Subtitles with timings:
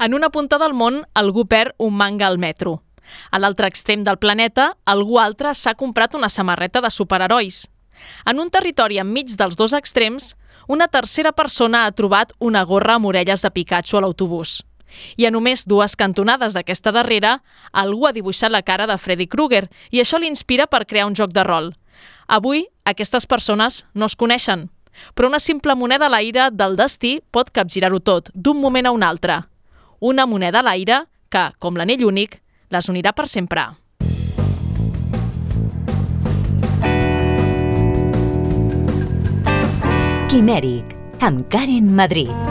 [0.00, 2.78] En una punta del món, algú perd un manga al metro.
[3.30, 7.66] A l'altre extrem del planeta, algú altre s'ha comprat una samarreta de superherois.
[8.24, 10.30] En un territori enmig dels dos extrems,
[10.72, 14.62] una tercera persona ha trobat una gorra amb orelles de Pikachu a l'autobús.
[15.20, 19.66] I a només dues cantonades d'aquesta darrera, algú ha dibuixat la cara de Freddy Krueger
[19.90, 21.74] i això l'inspira per crear un joc de rol.
[22.26, 24.70] Avui, aquestes persones no es coneixen,
[25.14, 29.04] però una simple moneda a l'aire del destí pot capgirar-ho tot, d'un moment a un
[29.04, 29.42] altre.
[30.00, 32.38] Una moneda a l'aire que, com l'anell únic,
[32.72, 33.66] les unirà per sempre.
[40.32, 42.49] Quimèric, amb Karen Madrid.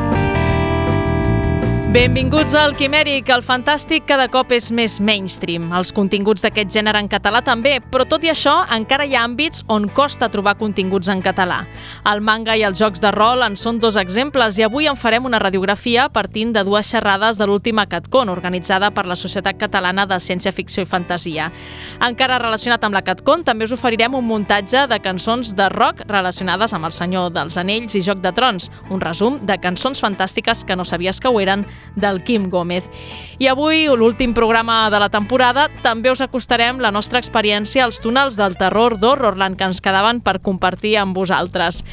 [1.89, 3.31] Benvinguts al Quimèric.
[3.33, 5.71] El fantàstic cada cop és més mainstream.
[5.73, 9.63] Els continguts d'aquest gènere en català també, però tot i això encara hi ha àmbits
[9.73, 11.63] on costa trobar continguts en català.
[12.11, 15.25] El manga i els jocs de rol en són dos exemples i avui en farem
[15.25, 20.21] una radiografia partint de dues xerrades de l'última CatCon, organitzada per la Societat Catalana de
[20.21, 21.49] Ciència Ficció i Fantasia.
[22.05, 26.77] Encara relacionat amb la CatCon, també us oferirem un muntatge de cançons de rock relacionades
[26.77, 30.77] amb el Senyor dels Anells i Joc de Trons, un resum de cançons fantàstiques que
[30.77, 31.65] no sabies que ho eren
[31.95, 32.85] del Quim Gómez.
[33.39, 38.35] I avui, l'últim programa de la temporada, també us acostarem la nostra experiència als túnels
[38.39, 41.83] del terror d'Horrorland que ens quedaven per compartir amb vosaltres.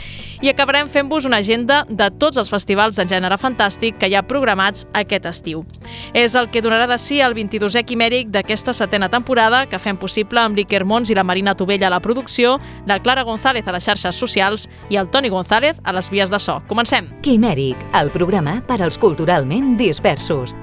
[0.42, 4.24] I acabarem fent-vos una agenda de tots els festivals de gènere fantàstic que hi ha
[4.26, 5.64] programats aquest estiu.
[6.12, 10.42] És el que donarà de si el 22è quimèric d'aquesta setena temporada que fem possible
[10.42, 13.86] amb l'Iker Mons i la Marina Tovella a la producció, la Clara González a les
[13.86, 16.60] xarxes socials i el Toni González a les vies de so.
[16.68, 17.08] Comencem!
[17.22, 20.56] Quimèric, el programa per als culturalment dispersos.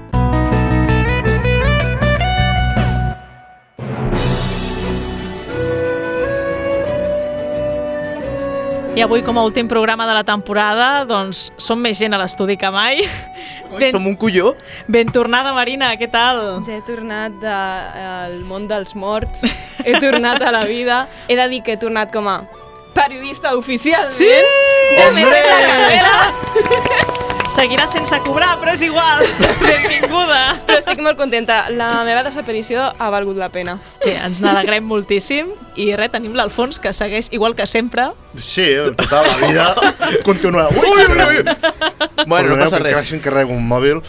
[8.94, 12.54] I avui, com a últim programa de la temporada, doncs som més gent a l'estudi
[12.54, 13.02] que mai.
[13.74, 13.90] Ben...
[13.90, 14.52] Som un colló?
[14.86, 16.62] Ben tornada, Marina, què tal?
[16.62, 19.42] Ja he tornat del de, món dels morts,
[19.82, 21.08] he tornat a la vida.
[21.26, 22.44] He de dir que he tornat com a
[22.94, 24.14] periodista oficial.
[24.14, 24.30] Sí?
[24.94, 27.32] Ja m'he la carrera!
[27.52, 29.22] Seguirà sense cobrar, però és igual.
[29.60, 30.40] Benvinguda.
[30.66, 31.64] Però estic molt contenta.
[31.70, 33.76] La meva desaparició ha valgut la pena.
[34.04, 38.10] Bé, ens n'alegrem moltíssim i res, tenim l'Alfons que segueix igual que sempre.
[38.38, 39.74] Sí, tota la vida
[40.24, 40.68] continua.
[40.68, 41.44] Ui, ui, ui.
[42.26, 42.96] Bueno, no passa res.
[43.08, 44.00] Que encarrego un mòbil.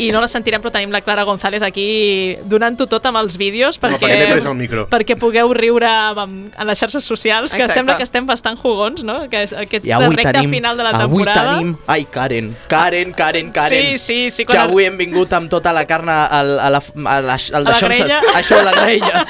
[0.00, 3.78] I no la sentirem, però tenim la Clara González aquí donant-ho tot amb els vídeos
[3.80, 4.86] perquè, no, perquè, el micro.
[4.90, 7.78] perquè pugueu riure amb, en les xarxes socials, que Exacte.
[7.80, 9.18] sembla que estem bastant jugons, no?
[9.30, 11.56] Que és aquest I avui recta tenim, final de la temporada.
[11.56, 11.76] Avui tenim...
[11.86, 13.98] Ai, Karen, Karen, Karen, Karen.
[13.98, 14.46] Sí, sí, sí.
[14.48, 17.70] Que avui hem vingut amb tota la carn al, a la, a la, al a
[17.70, 18.20] la grella.
[18.34, 19.24] Això, a la grella.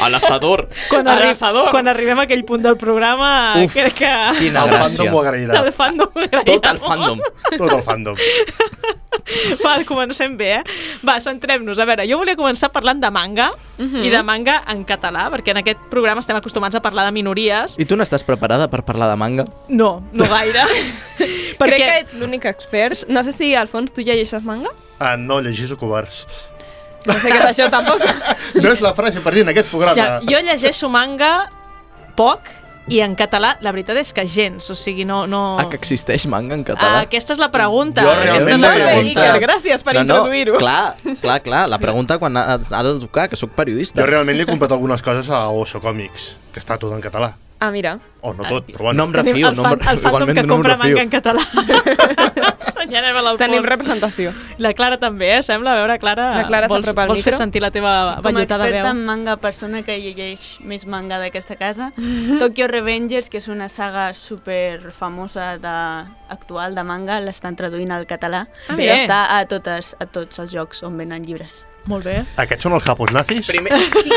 [0.00, 0.66] A l'assador.
[0.90, 1.32] Quan, arri
[1.70, 3.30] quan arribem a aquell punt del programa,
[3.62, 4.12] Uf, crec que...
[4.38, 4.96] Quina el gràcia.
[5.00, 5.60] fandom ho agrairà.
[5.60, 6.46] El fandom ho agrairà.
[6.48, 7.22] Tot el fandom.
[7.56, 8.20] Tot el fandom.
[9.64, 10.62] Va, comencem bé, eh?
[11.06, 11.78] Va, centrem-nos.
[11.78, 14.04] A veure, jo volia començar parlant de manga, uh -huh.
[14.06, 17.76] i de manga en català, perquè en aquest programa estem acostumats a parlar de minories.
[17.78, 19.44] I tu no estàs preparada per parlar de manga?
[19.68, 20.64] No, no gaire.
[21.60, 21.76] perquè...
[21.76, 23.08] Crec que ets l'únic expert.
[23.08, 24.70] No sé si, Alfons, tu llegeixes manga?
[24.98, 26.26] Ah, no, llegeixo covards.
[27.06, 28.02] No sé què és això, tampoc.
[28.62, 29.96] no és la frase per dir en aquest programa.
[29.96, 31.48] Ja, jo llegeixo manga
[32.16, 32.50] poc,
[32.90, 35.22] i en català, la veritat és que gens, o sigui, no...
[35.30, 35.42] no...
[35.60, 37.00] Ah, que existeix manga en català?
[37.00, 38.04] Ah, aquesta és la pregunta.
[38.06, 39.28] Jo realment és la pregunta.
[39.46, 40.58] Gràcies per no, no, introduir-ho.
[40.60, 44.02] Clar, clar, clar, la pregunta quan ha, ha de tocar, que sóc periodista.
[44.02, 47.34] Jo realment li he comprat algunes coses a Oso Comics, que està tot en català.
[47.60, 47.98] Ah, mira.
[48.22, 49.04] O oh, no tot, però bueno.
[49.04, 49.48] No em refio.
[49.48, 51.42] El, fan, no el fandom que compra no manga en català.
[52.80, 54.32] Senyalem a Tenim representació.
[54.56, 55.42] La Clara també, eh?
[55.44, 57.26] Sembla, a veure, Clara, la Clara vols, vols micro?
[57.28, 57.92] fer sentir la teva
[58.24, 58.48] ballotada veu?
[58.48, 61.90] Com a experta en manga, persona que llegeix més manga d'aquesta casa,
[62.40, 65.76] Tokyo Revengers, que és una saga super famosa de,
[66.32, 69.02] actual de manga, l'estan traduint al català, ah, però bé.
[69.04, 71.60] està a, totes, a tots els jocs on venen llibres.
[71.88, 72.20] Molt bé.
[72.40, 73.48] Aquests són els japos nazis?
[73.48, 73.76] Primer...
[74.00, 74.12] Sí,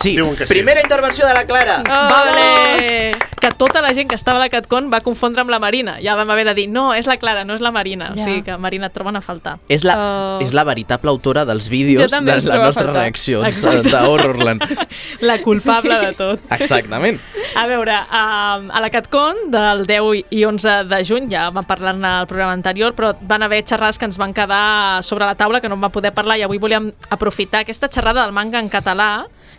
[0.00, 0.18] sí.
[0.48, 1.82] primera intervenció de la Clara.
[1.82, 3.12] Oh, vale.
[3.40, 5.98] Que tota la gent que estava a la CatCon va confondre amb la Marina.
[6.02, 8.10] Ja vam haver de dir, no, és la Clara, no és la Marina.
[8.14, 8.22] Ja.
[8.22, 9.56] O sigui que Marina et troben a faltar.
[9.70, 10.44] És la, uh...
[10.44, 14.64] és la veritable autora dels vídeos de les nostres reaccions d'Horrorland.
[15.28, 16.42] La culpable de tot.
[16.54, 17.18] Exactament.
[17.58, 18.22] A veure, a,
[18.58, 22.94] a la CatCon del 10 i 11 de juny, ja vam parlar-ne al programa anterior,
[22.98, 25.92] però van haver xerrades que ens van quedar sobre la taula que no en va
[25.94, 29.10] poder parlar i avui volíem aprofitar aquesta xerrada del manga en català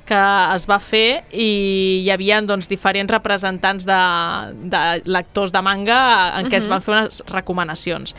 [0.10, 0.20] que
[0.56, 1.50] es va fer i
[2.04, 4.02] hi havia doncs, diferents representants de,
[4.74, 6.00] de lectors de manga
[6.40, 6.64] en què uh -huh.
[6.64, 8.16] es van fer unes recomanacions.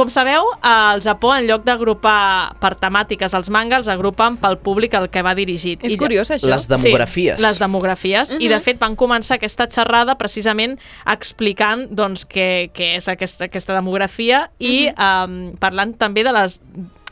[0.00, 4.94] Com sabeu, al Japó, en lloc d'agrupar per temàtiques els manga, els agrupen pel públic
[4.94, 5.82] al que va dirigit.
[5.84, 6.46] És I- curiós, això.
[6.48, 7.36] Les demografies.
[7.36, 8.32] Sí, les demografies.
[8.38, 13.74] I, de fet, van començar aquesta xerrada precisament explicant doncs, què, què és aquesta, aquesta
[13.74, 16.60] demografia i um, parlant també de les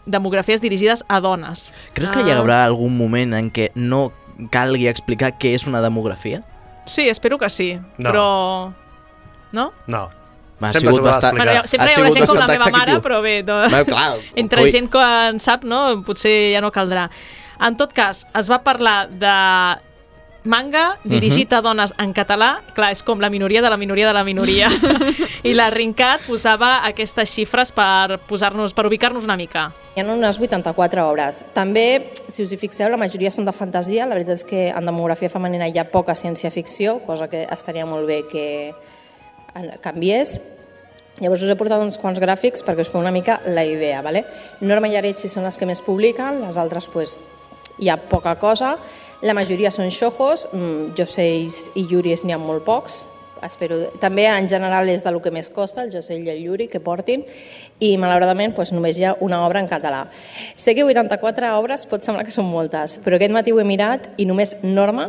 [0.08, 1.68] demografies dirigides a dones.
[1.94, 4.08] Creus que hi haurà algun moment en què no
[4.54, 6.42] calgui explicar què és una demografia?
[6.88, 8.08] Sí, espero que sí, No.
[8.10, 8.26] però...
[9.52, 9.72] No?
[9.86, 10.08] No.
[10.60, 11.36] Ha Sempre sigut bastant...
[11.38, 14.16] Bueno, sempre ha hi haurà gent com la meva mare, però bé, no, Bé, clar,
[14.34, 17.04] entre coi- gent que en sap, no, potser ja no caldrà.
[17.62, 19.34] En tot cas, es va parlar de
[20.48, 24.14] manga dirigit a dones en català, clar, és com la minoria de la minoria de
[24.16, 24.68] la minoria.
[25.48, 29.68] I la Rincat posava aquestes xifres per posar-nos per ubicar-nos una mica.
[29.98, 31.40] Hi ha unes 84 obres.
[31.56, 34.04] També, si us hi fixeu, la majoria són de fantasia.
[34.06, 38.06] La veritat és que en demografia femenina hi ha poca ciència-ficció, cosa que estaria molt
[38.06, 38.44] bé que
[39.58, 40.36] en- canviés.
[41.18, 44.00] Llavors us he portat uns quants gràfics perquè us feu una mica la idea.
[44.00, 44.22] ¿vale?
[44.60, 47.18] Norma i Arechi són les que més publiquen, les altres pues,
[47.80, 48.76] hi ha poca cosa.
[49.22, 53.08] La majoria són xojos, mm, Joseis i Yuris n'hi ha molt pocs,
[53.46, 53.78] espero...
[54.00, 56.80] També en general és de lo que més costa, el José i el Yuri, que
[56.80, 57.24] portin,
[57.80, 60.06] i malauradament doncs, només hi ha una obra en català.
[60.56, 64.10] Sé que 84 obres pot semblar que són moltes, però aquest matí ho he mirat
[64.18, 65.08] i només Norma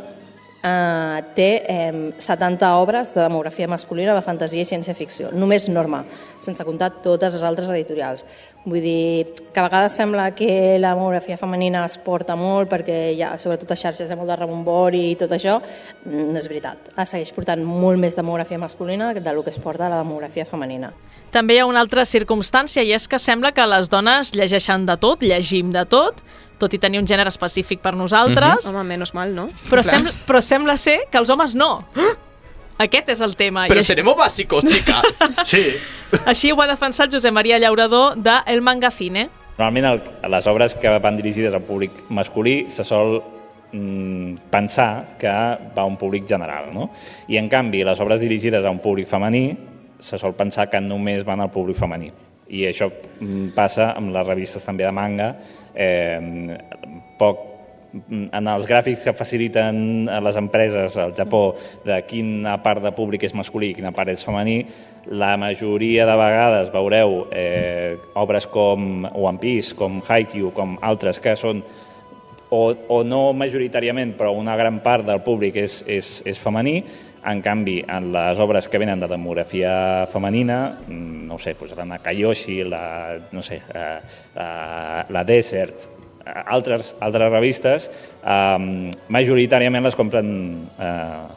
[0.63, 5.31] eh, té eh, 70 obres de demografia masculina de fantasia i ciència-ficció.
[5.31, 6.03] Només Norma,
[6.43, 8.25] sense comptar totes les altres editorials.
[8.65, 13.21] Vull dir que a vegades sembla que la demografia femenina es porta molt perquè hi
[13.23, 15.59] ha, sobretot a xarxes, hi ha molt de rebombori i tot això.
[16.05, 16.91] Mm, No és veritat.
[16.95, 20.91] Es segueix portant molt més demografia masculina del que es porta la demografia femenina.
[21.31, 24.97] També hi ha una altra circumstància i és que sembla que les dones llegeixen de
[24.97, 26.23] tot, llegim de tot,
[26.59, 29.49] tot i tenir un gènere específic per nosaltres, Home, menys mal, no?
[29.69, 31.85] però, sembla, però sembla ser que els homes no.
[32.79, 33.65] Aquest és el tema.
[33.67, 35.01] I Però així, seremos básicos, chica.
[35.49, 35.65] Sí,
[36.25, 39.27] així ho va defensar el Josep Maria Llaurador de El Mangacine.
[39.57, 39.99] Normalment el,
[40.31, 43.17] les obres que van dirigides al públic masculí se sol
[43.73, 46.87] mm, pensar que va a un públic general, no?
[47.27, 49.43] I en canvi les obres dirigides a un públic femení
[49.99, 52.13] se sol pensar que només van al públic femení.
[52.55, 55.33] I això mm, passa amb les revistes també de manga,
[55.75, 56.55] eh,
[57.19, 57.48] poc
[58.09, 61.55] en els gràfics que faciliten a les empreses al Japó
[61.85, 64.61] de quina part de públic és masculí i quina part és femení,
[65.09, 71.35] la majoria de vegades veureu eh, obres com One Piece, com Haikyuu, com altres que
[71.39, 71.63] són
[72.49, 76.81] o, o no majoritàriament, però una gran part del públic és, és, és femení,
[77.29, 81.75] en canvi, en les obres que venen de demografia femenina, mm, no ho sé, doncs
[81.77, 82.83] la Nakayoshi, la,
[83.31, 83.99] no sé, eh,
[84.35, 87.89] eh, la Desert, altres, altres revistes,
[88.23, 90.29] eh, majoritàriament les compren
[90.79, 91.27] eh,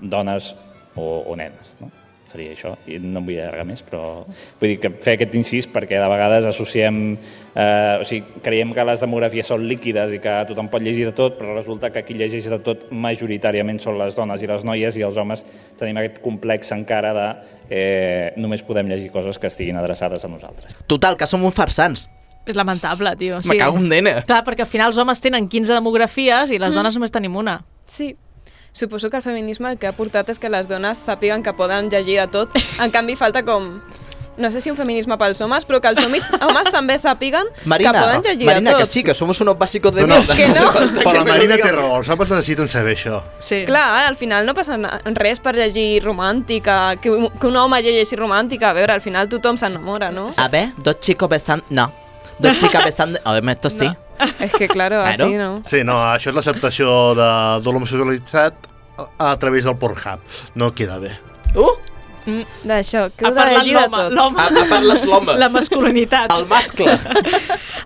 [0.00, 0.54] dones
[0.94, 1.74] o, o nenes.
[1.80, 1.90] No?
[2.34, 4.24] Seria això, i no em vull allargar més, però
[4.58, 6.96] vull dir que fer aquest incís perquè de vegades associem,
[7.54, 11.12] eh, o sigui, creiem que les demografies són líquides i que tothom pot llegir de
[11.14, 14.98] tot, però resulta que qui llegeix de tot majoritàriament són les dones i les noies
[14.98, 15.46] i els homes
[15.78, 17.28] tenim aquest complex encara de
[17.70, 20.74] eh, només podem llegir coses que estiguin adreçades a nosaltres.
[20.90, 22.08] Total, que som uns farsants.
[22.46, 23.38] És lamentable, tio.
[23.48, 24.22] Me cago en nena.
[24.28, 27.62] Clar, perquè al final els homes tenen 15 demografies i les dones només tenim una.
[27.86, 28.16] Sí.
[28.74, 31.88] Suposo que el feminisme el que ha portat és que les dones sàpiguen que poden
[31.90, 32.50] llegir de tot.
[32.82, 33.80] En canvi, falta com...
[34.36, 37.92] No sé si un feminisme pels homes, però que els homes, homes també sàpiguen Marina,
[37.92, 38.80] que poden llegir Marina, de tot.
[38.82, 40.34] que sí, que somos unos básicos de no, no, mierda.
[40.34, 40.72] que no.
[41.04, 43.20] però la Marina té raó, els homes necessiten saber això.
[43.38, 43.62] Sí.
[43.64, 44.74] Clar, al final no passa
[45.14, 48.70] res per llegir romàntica, que, un- que un home llegeixi romàntica.
[48.70, 50.30] A veure, al final tothom s'enamora, no?
[50.36, 51.64] A ver, dos chicos besando...
[51.70, 51.92] No.
[52.38, 53.18] Dos chicas besando...
[53.24, 53.88] A ver, esto sí.
[54.40, 55.24] És que, claro, Claro.
[55.26, 55.62] així no.
[55.70, 57.28] Sí, no, això és l'acceptació de,
[57.64, 58.68] de l'homosexualitat
[59.18, 60.20] a través del Pornhub.
[60.54, 61.12] No queda bé.
[61.54, 61.72] Uh!
[62.64, 64.12] D'això, que Ha heu de llegir de tot.
[64.12, 64.40] l'home.
[64.40, 65.34] Ha, ha parlat l'home.
[65.38, 66.32] La masculinitat.
[66.32, 66.98] El mascle.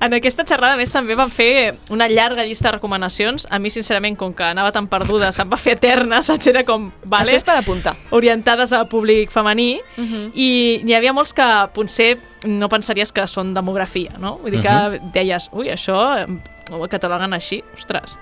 [0.01, 3.49] En aquesta xerrada, a més, també van fer una llarga llista de recomanacions.
[3.51, 6.47] A mi, sincerament, com que anava tan perduda, se'm va fer eterna, saps?
[6.47, 7.97] Era com, vale, Això és per apuntar.
[8.15, 10.31] orientades al públic femení, Uh -huh.
[10.35, 11.43] i n'hi havia molts que
[11.75, 14.39] potser no pensaries que són demografia, no?
[14.39, 16.25] Vull dir que deies, ui, això
[16.71, 18.19] ho cataloguen així, ostres.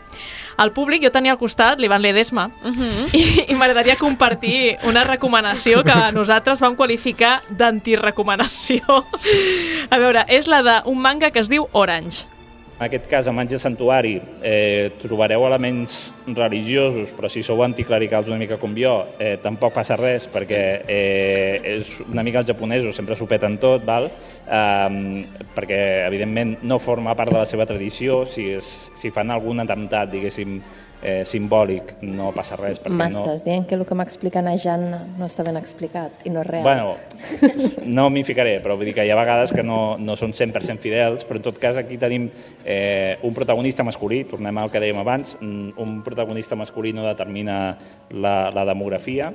[0.57, 3.15] Al públic jo tenia al costat l'Ivan Ledesma Uh -huh.
[3.15, 8.81] i, i m'agradaria compartir una recomanació que nosaltres vam qualificar d'antirecomanació.
[9.91, 12.27] A veure, és la d'un manga que es diu Orange.
[12.77, 18.29] En aquest cas, a Mans de Santuari, eh, trobareu elements religiosos, però si sou anticlericals
[18.29, 22.93] una mica com jo, eh, tampoc passa res, perquè eh, és una mica els japonesos
[22.95, 24.11] sempre s'ho peten tot, val?
[24.45, 25.25] Eh,
[25.57, 30.13] perquè evidentment no forma part de la seva tradició, si, és, si fan algun atemptat,
[30.13, 30.61] diguéssim,
[31.07, 32.81] eh, simbòlic, no passa res.
[32.83, 33.45] M'estàs no...
[33.47, 34.87] dient que el que m'explica a Jan
[35.17, 36.67] no està ben explicat i no és real.
[36.67, 36.97] Bueno,
[37.99, 40.83] no m'hi ficaré, però vull dir que hi ha vegades que no, no són 100%
[40.83, 42.27] fidels, però en tot cas aquí tenim
[42.65, 47.61] eh, un protagonista masculí, tornem al que dèiem abans, un protagonista masculí no determina
[48.11, 49.31] la, la demografia,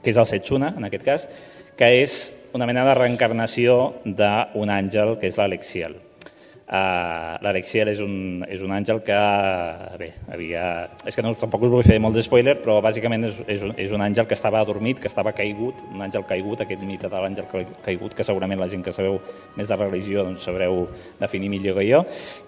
[0.00, 1.26] que és el Setsuna, en aquest cas,
[1.76, 2.20] que és
[2.54, 5.98] una mena de reencarnació d'un àngel, que és l'Alexiel.
[6.70, 9.16] Uh, L'Alexiel és, un, és un àngel que,
[9.98, 10.62] bé, havia...
[11.02, 13.72] És que no, tampoc us vull fer molt de spoiler, però bàsicament és, és, un,
[13.74, 17.22] és un àngel que estava adormit, que estava caigut, un àngel caigut, aquest mite de
[17.24, 17.48] l'àngel
[17.82, 19.18] caigut, que segurament la gent que sabeu
[19.58, 20.84] més de religió doncs sabreu
[21.18, 22.04] definir millor que jo.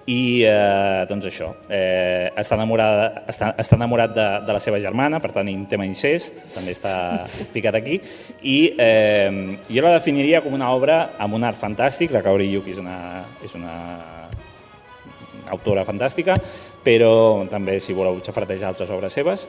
[0.07, 5.19] I, eh, doncs això, eh, està, enamorada, està, està enamorat de, de la seva germana,
[5.19, 6.95] per tant, un tema incest, també està
[7.27, 7.99] ficat aquí,
[8.47, 12.79] i eh, jo la definiria com una obra amb un art fantàstic, la Kaori Yuki
[12.79, 12.99] és una,
[13.43, 13.77] és una
[15.53, 16.37] autora fantàstica,
[16.85, 17.13] però
[17.51, 19.47] també si voleu xafartejar altres obres seves,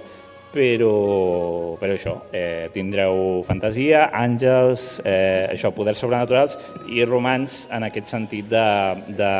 [0.53, 6.59] però, però això, eh, tindreu fantasia, àngels, eh, això, poders sobrenaturals
[6.93, 8.67] i romans en aquest sentit de,
[9.17, 9.31] de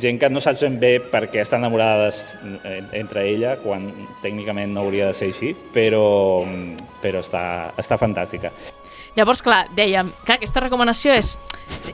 [0.00, 2.22] gent que no saps ben bé perquè estan enamorades
[2.64, 3.90] eh, entre ella, quan
[4.22, 6.06] tècnicament no hauria de ser així, però,
[7.04, 7.44] però està,
[7.80, 8.54] està fantàstica.
[9.14, 11.36] Llavors, clar, dèiem que aquesta recomanació és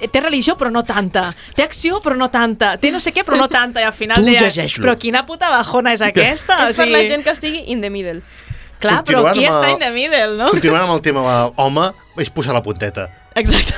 [0.08, 3.36] té religió però no tanta, té acció però no tanta, té no sé què però
[3.36, 6.62] no tanta, i al final tu deia, però quina puta bajona és aquesta?
[6.70, 6.86] és o sigui...
[6.86, 8.22] per la gent que estigui in the middle.
[8.80, 10.48] Clar, però qui està in the middle, no?
[10.54, 11.24] Continuant amb el tema
[11.60, 11.90] home,
[12.24, 13.10] és posar la punteta.
[13.36, 13.76] Exacte.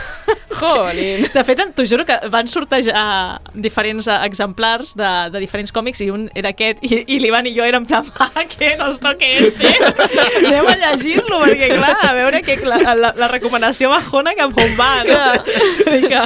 [0.60, 1.26] Jolín.
[1.32, 6.28] De fet, t'ho juro que van sortejar diferents exemplars de, de diferents còmics i un
[6.38, 9.72] era aquest i, i l'Ivan i jo érem plan, ah, què, nos toque este?
[10.42, 14.76] Anem a llegir-lo perquè, clar, a veure que la, la, la recomanació bajona que on
[14.78, 15.20] va, no?
[16.12, 16.22] que,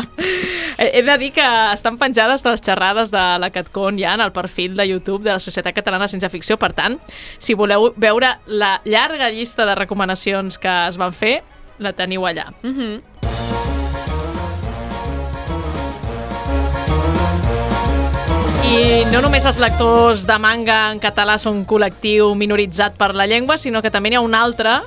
[0.78, 4.32] he de dir que estan penjades de les xerrades de la CatCon ja en el
[4.32, 6.98] perfil de YouTube de la Societat Catalana Sense Ficció, per tant,
[7.38, 11.40] si voleu veure la llarga llista de recomanacions que es van fer,
[11.78, 12.50] la teniu allà.
[12.62, 12.88] Mhm.
[12.96, 13.15] Mm
[18.66, 23.54] I no només els lectors de manga en català són col·lectiu minoritzat per la llengua,
[23.56, 24.80] sinó que també n'hi ha un altre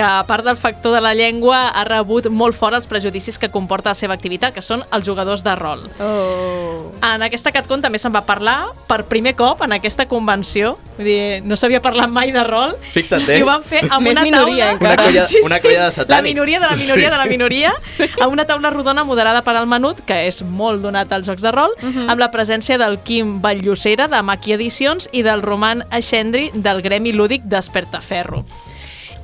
[0.00, 3.50] que a part del factor de la llengua ha rebut molt fort els prejudicis que
[3.52, 5.82] comporta la seva activitat, que són els jugadors de rol.
[6.00, 6.86] Oh.
[7.04, 10.78] En aquesta CatCon també se'n va parlar per primer cop en aquesta convenció.
[10.96, 12.72] Vull dir, no s'havia parlat mai de rol.
[12.94, 13.36] Fixa't, eh?
[13.40, 14.94] I ho van fer amb Més una minoria, taula...
[14.94, 15.44] Una colla, Sí, sí.
[15.44, 16.16] una colla de satànics.
[16.16, 17.74] La minoria de la minoria de la minoria,
[18.22, 21.52] amb una taula rodona moderada per al Menut, que és molt donat als jocs de
[21.52, 21.76] rol,
[22.06, 27.12] amb la presència del Quim Batllocera, de Maqui Edicions, i del Roman Aixendri, del Gremi
[27.12, 28.46] Lúdic d'Espertaferro.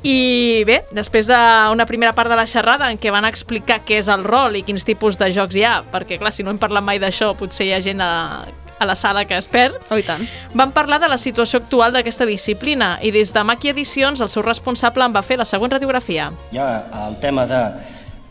[0.03, 4.11] I bé, després d'una primera part de la xerrada en què van explicar què és
[4.13, 6.85] el rol i quins tipus de jocs hi ha, perquè clar, si no hem parlat
[6.85, 8.45] mai d'això, potser hi ha gent a,
[8.79, 10.23] a la sala que es perd, Oh, i tant.
[10.55, 14.45] van parlar de la situació actual d'aquesta disciplina i des de Maqui Edicions el seu
[14.47, 16.31] responsable en va fer la següent radiografia.
[16.53, 16.69] Hi ha
[17.09, 17.63] el tema de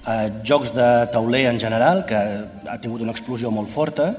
[0.07, 2.15] eh, jocs de tauler en general, que
[2.69, 4.13] ha tingut una explosió molt forta,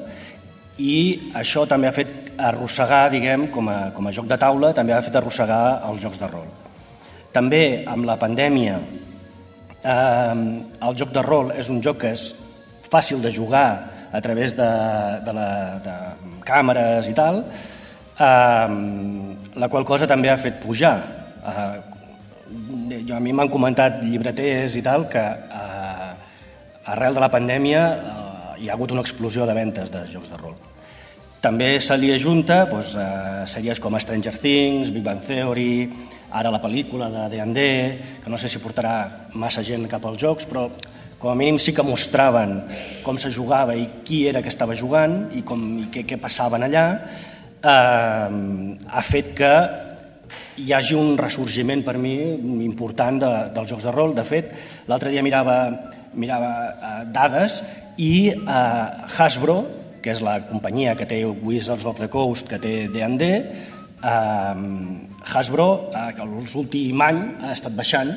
[0.77, 4.93] i això també ha fet arrossegar, diguem, com a, com a joc de taula, també
[4.93, 6.51] ha fet arrossegar els jocs de rol.
[7.37, 8.79] També amb la pandèmia,
[9.85, 10.37] eh,
[10.89, 12.31] el joc de rol és un joc que és
[12.89, 13.69] fàcil de jugar
[14.13, 14.69] a través de,
[15.27, 15.49] de, la,
[15.85, 15.97] de
[16.49, 17.43] càmeres i tal,
[18.17, 18.77] eh,
[19.61, 20.95] la qual cosa també ha fet pujar.
[21.45, 21.75] Eh,
[23.03, 26.11] jo, a mi m'han comentat llibreters i tal que eh,
[26.95, 28.17] arrel de la pandèmia eh,
[28.63, 30.57] hi ha hagut una explosió de ventes de jocs de rol.
[31.47, 35.87] També se li ajunta doncs, eh, sèries com Stranger Things, Big Bang Theory,
[36.35, 37.67] ara la pel·lícula de D&D,
[38.25, 40.65] que no sé si portarà massa gent cap als jocs, però
[41.21, 42.65] com a mínim sí que mostraven
[43.05, 46.67] com se jugava i qui era que estava jugant i, com, i què, què passaven
[46.67, 46.85] allà,
[47.63, 49.55] eh, ha fet que
[50.59, 52.17] hi hagi un ressorgiment per mi
[52.67, 54.19] important de, dels jocs de rol.
[54.19, 54.51] De fet,
[54.91, 55.61] l'altre dia mirava,
[56.13, 57.63] mirava eh, dades
[58.03, 59.61] i eh, Hasbro,
[60.07, 63.27] que és la companyia que té Wizards of the Coast, que té D&D,
[64.07, 64.55] eh,
[65.35, 68.13] Hasbro, eh, que l'últim any ha estat baixant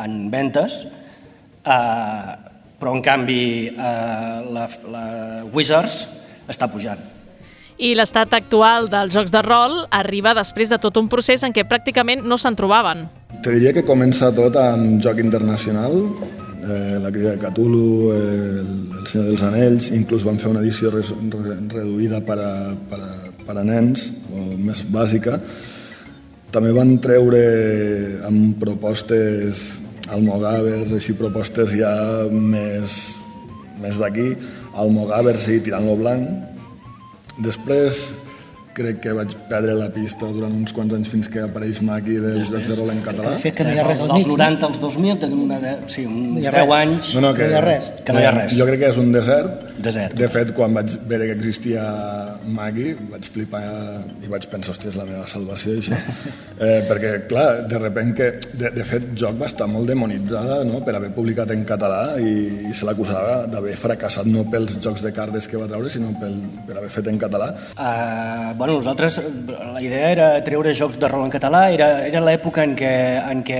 [0.00, 0.78] en ventes,
[1.68, 2.30] eh,
[2.80, 5.04] però en canvi eh, la, la
[5.52, 5.98] Wizards
[6.48, 7.02] està pujant.
[7.76, 11.66] I l'estat actual dels jocs de rol arriba després de tot un procés en què
[11.68, 13.04] pràcticament no se'n trobaven.
[13.42, 15.98] Te diria que comença tot amb joc internacional,
[16.64, 18.64] eh, la crida de Cthulhu, eh,
[19.00, 22.50] el Senyor dels Anells, inclús van fer una edició res, re, reduïda per a,
[22.90, 25.38] per, a, per a nens, o més bàsica,
[26.54, 27.38] També van treure
[28.28, 29.64] amb propostes
[30.14, 31.90] almogàvers, així propostes ja
[32.30, 32.94] més,
[33.82, 34.28] més d'aquí,
[34.78, 36.28] almogàvers i tirant-lo blanc.
[37.42, 37.98] Després
[38.74, 42.32] crec que vaig perdre la pista durant uns quants anys fins que apareix Maki de
[42.74, 43.34] rol en català.
[43.36, 44.24] De fet, que no hi ha res al mig.
[44.24, 47.46] Dels 90 als 2000 tenim una de, sí, uns no 10 anys no, no, que,
[47.46, 47.92] que no hi ha res.
[48.04, 48.56] Que no hi ha res.
[48.58, 49.70] Jo crec que és un desert.
[49.84, 50.14] Desert.
[50.18, 51.82] De fet, quan vaig veure que existia
[52.46, 53.62] Maki, vaig flipar
[54.22, 55.98] i vaig pensar, hòstia, és la meva salvació, això.
[56.64, 58.30] eh, perquè, clar, de repent que...
[58.54, 62.34] De, de fet, joc va estar molt demonitzada no?, per haver publicat en català i,
[62.70, 66.38] i se l'acusava d'haver fracassat no pels jocs de cartes que va treure, sinó pel,
[66.68, 67.50] per haver fet en català.
[67.74, 69.20] Uh, bueno, nosaltres,
[69.74, 73.42] la idea era treure jocs de rol en català, era, era l'època en què, en
[73.44, 73.58] què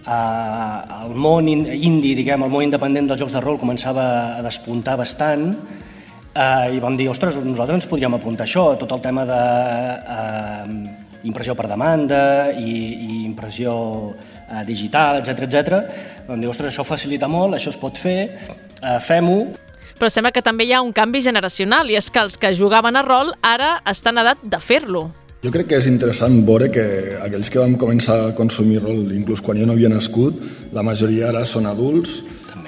[0.00, 4.06] uh, el món indi, diguem, el món independent dels jocs de rol començava
[4.38, 9.04] a despuntar bastant uh, i vam dir, ostres, nosaltres ens podríem apuntar això, tot el
[9.04, 9.40] tema de
[10.16, 10.74] uh,
[11.28, 12.24] impressió per demanda
[12.56, 15.82] i, i impressió uh, digital, etc etc.
[16.32, 18.22] Vam dir, ostres, això facilita molt, això es pot fer,
[18.80, 19.42] uh, fem-ho,
[20.00, 22.96] però sembla que també hi ha un canvi generacional i és que els que jugaven
[22.96, 25.10] a rol ara estan a edat de fer-lo.
[25.44, 26.84] Jo crec que és interessant veure que
[27.20, 30.40] aquells que vam començar a consumir rol, inclús quan jo no havia nascut,
[30.72, 32.22] la majoria ara són adults,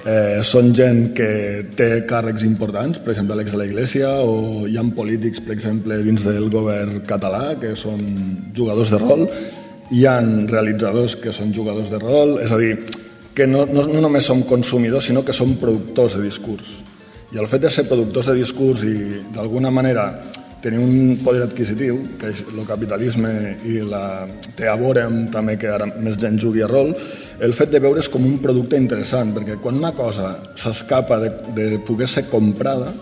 [0.05, 1.31] eh, són gent que
[1.77, 6.03] té càrrecs importants, per exemple l'ex de la Iglesia, o hi ha polítics, per exemple,
[6.05, 8.01] dins del govern català, que són
[8.57, 9.27] jugadors de rol,
[9.93, 12.77] hi han realitzadors que són jugadors de rol, és a dir,
[13.35, 16.83] que no, no, no només som consumidors, sinó que som productors de discurs.
[17.33, 20.05] I el fet de ser productors de discurs i d'alguna manera
[20.63, 23.31] tenir un poder adquisitiu, que és el capitalisme
[23.67, 26.93] i la, té a veure amb també que ara més gent jugui a rol,
[27.43, 31.67] el fet de veure's com un producte interessant, perquè quan una cosa s'escapa de, de
[31.83, 32.93] poder ser comprada,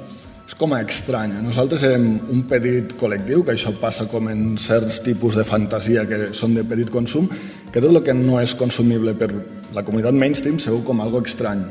[0.46, 1.42] és com a estranya.
[1.44, 6.30] Nosaltres som un petit col·lectiu, que això passa com en certs tipus de fantasia que
[6.38, 7.28] són de petit consum,
[7.70, 9.30] que tot el que no és consumible per
[9.74, 11.66] la comunitat mainstream segur com algo estrany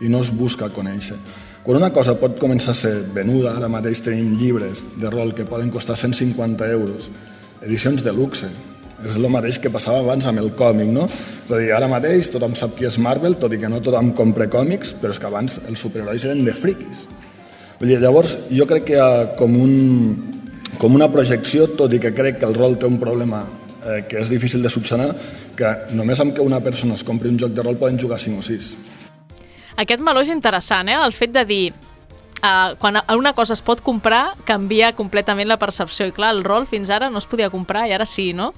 [0.00, 1.16] i no es busca conèixer.
[1.60, 5.44] Quan una cosa pot començar a ser venuda, ara mateix tenim llibres de rol que
[5.44, 7.10] poden costar 150 euros,
[7.60, 8.48] edicions de luxe,
[9.04, 11.04] és el mateix que passava abans amb el còmic, no?
[11.04, 14.12] És a dir, ara mateix tothom sap qui és Marvel, tot i que no tothom
[14.16, 17.04] compra còmics, però és que abans els superherois eren de friquis.
[17.80, 19.04] Vull dir, llavors, jo crec que
[19.36, 23.44] com, un, com una projecció, tot i que crec que el rol té un problema
[23.84, 25.10] eh, que és difícil de subsanar,
[25.56, 28.40] que només amb que una persona es compri un joc de rol poden jugar 5
[28.40, 28.72] o 6.
[29.80, 30.98] Aquest meló és interessant, eh?
[31.00, 36.08] El fet de dir uh, quan una cosa es pot comprar, canvia completament la percepció.
[36.08, 38.52] I clar, el rol fins ara no es podia comprar i ara sí, no?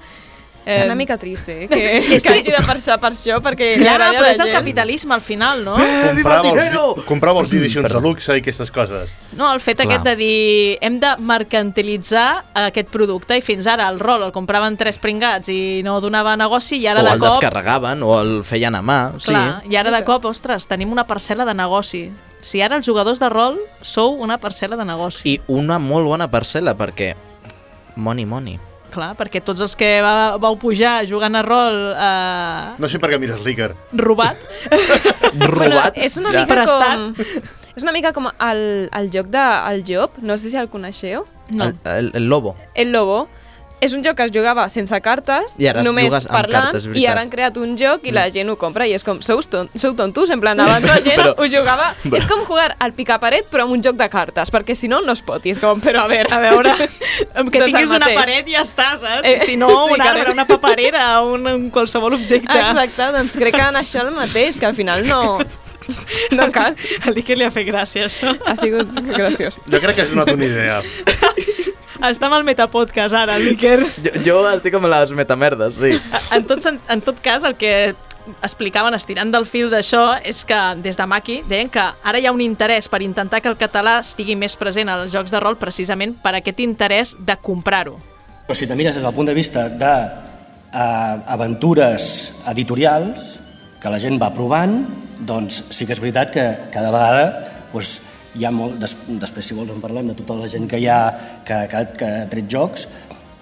[0.65, 1.67] Eh, és una mica trist, eh?
[1.73, 1.79] Que,
[2.17, 5.23] és que hagi de passar per això, perquè Clar, li però és el capitalisme al
[5.25, 5.75] final, no?
[5.81, 9.11] Eh, comprava, els, comprava els edicions de luxe i aquestes coses.
[9.35, 9.89] No, el fet Clar.
[9.89, 12.27] aquest de dir hem de mercantilitzar
[12.69, 16.79] aquest producte i fins ara el rol el compraven tres pringats i no donava negoci
[16.79, 17.27] i ara o de cop...
[17.27, 19.01] O el descarregaven o el feien a mà.
[19.19, 19.73] Clar, sí.
[19.75, 22.07] i ara de cop, ostres, tenim una parcel·la de negoci.
[22.43, 25.27] Si ara els jugadors de rol sou una parcel·la de negoci.
[25.27, 27.15] I una molt bona parcel·la perquè
[27.97, 28.72] money money.
[28.93, 31.79] Clar, perquè tots els que va, vau pujar jugant a rol...
[31.97, 32.77] Eh...
[32.83, 33.71] No sé per què mires l'Iker.
[33.97, 34.41] Robat.
[35.49, 35.49] Robat?
[35.49, 36.45] Bueno, és una ja.
[36.45, 37.11] mica com...
[37.73, 38.59] És una mica com el,
[38.93, 41.23] el joc de el Job, no sé si el coneixeu.
[41.49, 41.71] No.
[41.71, 42.53] El, el, el Lobo.
[42.77, 43.31] El Lobo
[43.83, 47.25] és un joc que es jugava sense cartes, I ara només parlant, cartes, i ara
[47.25, 48.17] han creat un joc i mm.
[48.17, 50.31] la gent ho compra i és com, sou, ton sou tontos?
[50.31, 51.91] En plan, abans la gent però, ho jugava...
[52.05, 52.17] Però...
[52.23, 55.17] És com jugar al picaparet però amb un joc de cartes, perquè si no, no
[55.17, 55.43] es pot.
[55.49, 56.31] I és com, però a veure...
[56.33, 59.27] A veure, que doncs tinguis una paret ja està, saps?
[59.27, 62.55] Eh, si no, sí, un arbre, una paperera, un, un qualsevol objecte.
[62.55, 65.23] Exacte, doncs crec que en això el mateix, que al final no...
[66.31, 66.77] No cal.
[67.03, 68.37] A l'Iker li ha fet gràcia, això.
[68.47, 69.59] Ha sigut graciós.
[69.67, 70.79] Jo crec que és una bona idea.
[72.03, 73.77] Està amb el metapodcast ara, l'Iker.
[74.03, 75.93] Jo, jo estic amb les metamerdes, sí.
[76.35, 77.95] En tot, en tot cas, el que
[78.43, 82.35] explicaven estirant del fil d'això és que des de Maki deien que ara hi ha
[82.35, 86.15] un interès per intentar que el català estigui més present als jocs de rol precisament
[86.23, 87.97] per aquest interès de comprar-ho.
[88.47, 89.93] Però si te mires des del punt de vista de
[90.73, 93.33] uh, aventures editorials
[93.83, 94.81] que la gent va provant,
[95.27, 97.27] doncs sí que és veritat que cada vegada
[97.73, 100.81] doncs, hi ha molt, des, després si vols en parlem de tota la gent que
[100.81, 101.01] hi ha
[101.45, 102.87] que, que, que ha tret jocs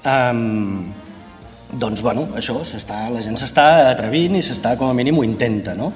[0.04, 0.88] um,
[1.78, 2.58] doncs bueno, això,
[3.14, 5.92] la gent s'està atrevint i s'està com a mínim ho intenta no?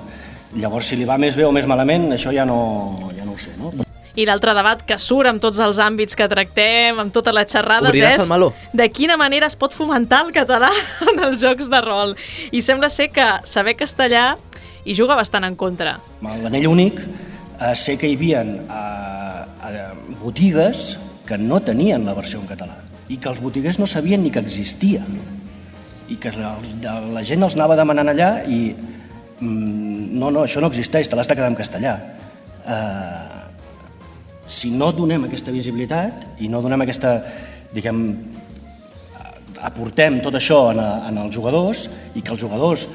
[0.55, 3.41] llavors si li va més bé o més malament això ja no, ja no ho
[3.41, 3.73] sé no?
[4.15, 7.91] I l'altre debat que surt amb tots els àmbits que tractem, amb totes les xerrades,
[7.91, 10.71] Obriràs és de quina manera es pot fomentar el català
[11.11, 12.15] en els jocs de rol.
[12.55, 14.37] I sembla ser que saber castellà
[14.85, 15.97] hi juga bastant en contra.
[16.23, 17.03] L'anell únic
[17.61, 19.87] eh, sé que hi havia eh, eh,
[20.23, 20.87] botigues
[21.27, 24.43] que no tenien la versió en català i que els botiguers no sabien ni que
[24.43, 25.05] existia.
[26.09, 26.51] i que la,
[27.15, 28.75] la gent els anava demanant allà i
[29.41, 31.95] mm, no, no, això no existeix, te l'has de quedar en castellà.
[32.69, 33.35] Eh,
[34.47, 37.15] si no donem aquesta visibilitat i no donem aquesta,
[37.73, 38.03] diguem,
[39.65, 42.87] aportem tot això en, a, en els jugadors i que els jugadors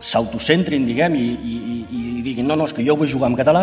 [0.00, 1.78] s'autocentrin, diguem, i, i, i,
[2.18, 3.62] i diguin no, no, és que jo vull jugar en català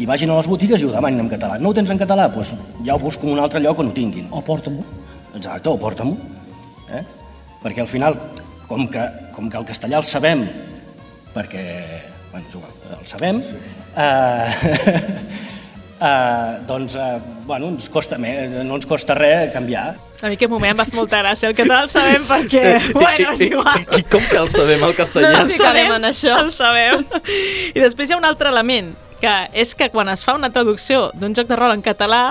[0.00, 1.58] i vagin a les botigues i ho demanin en català.
[1.62, 2.26] No ho tens en català?
[2.34, 4.26] Doncs ja ho busco en un altre lloc on ho tinguin.
[4.34, 4.82] O porta-m'ho.
[5.38, 6.16] Exacte, o porta-m'ho.
[6.98, 7.04] Eh?
[7.62, 8.18] Perquè al final,
[8.66, 10.42] com que, com que el castellà el sabem,
[11.36, 11.62] perquè,
[12.32, 13.60] bueno, és igual, el sabem, sí.
[14.02, 15.48] eh,
[16.02, 19.92] eh, doncs, eh, bueno, ens costa, no ens costa res canviar.
[20.22, 21.48] A mi aquest moment em va fer molta gràcia.
[21.50, 22.64] El català el sabem perquè...
[22.94, 23.82] Bueno, és igual.
[23.98, 25.32] I com que el sabem, el castellà?
[25.34, 26.36] No ens ficarem en això.
[26.44, 27.02] El sabem.
[27.74, 29.34] I després hi ha un altre element, que
[29.64, 32.24] és que quan es fa una traducció d'un joc de rol en català,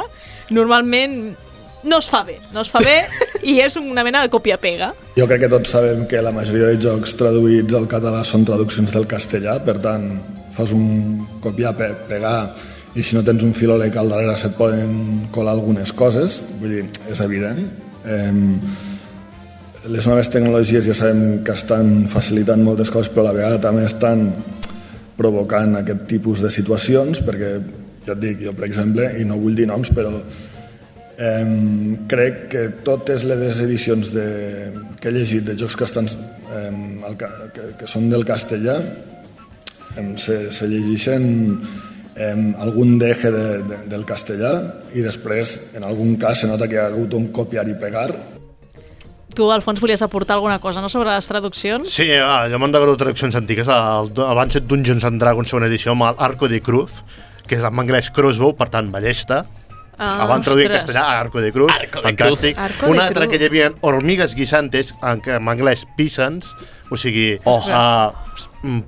[0.52, 1.36] normalment
[1.84, 3.00] no es fa bé, no es fa bé
[3.50, 4.92] i és una mena de còpia-pega.
[5.18, 8.94] Jo crec que tots sabem que la majoria de jocs traduïts al català són traduccions
[8.94, 10.14] del castellà, per tant,
[10.56, 12.38] fas un copiar-pegar
[12.96, 16.86] i si no tens un filòleg al darrere se't poden colar algunes coses, vull dir,
[17.12, 17.62] és evident.
[18.04, 18.32] Eh,
[19.92, 23.86] les noves tecnologies ja sabem que estan facilitant moltes coses, però a la vegada també
[23.88, 24.28] estan
[25.18, 27.52] provocant aquest tipus de situacions, perquè,
[28.06, 30.12] ja et dic, jo per exemple, i no vull dir noms, però
[31.18, 31.46] eh,
[32.12, 34.28] crec que totes les edicions de,
[35.00, 36.10] que he llegit de jocs que, estan,
[36.52, 37.32] eh, que,
[37.80, 41.32] que són del castellà eh, se, se llegeixen
[42.16, 44.52] eh, algun deje de, de, del castellà
[44.94, 48.10] i després, en algun cas, se nota que hi ha hagut un copiar i pegar.
[49.32, 51.88] Tu, Alfons, volies aportar alguna cosa no, sobre les traduccions?
[51.94, 53.70] Sí, ah, jo m'han de traduccions antigues.
[53.72, 57.00] El, abans de Dungeons and Dragons segona edició amb l'Arco de Cruz,
[57.48, 59.46] que és en anglès crossbow, per tant, ballesta,
[60.02, 62.56] Ah, el van traduir en castellà a Arco de Cruz, Arco fantàstic.
[62.58, 62.90] De Cruz.
[62.90, 66.56] Una altra que hi havia hormigues guisantes, en, en anglès peasants,
[66.92, 67.60] o sigui, oh.
[67.64, 68.12] uh,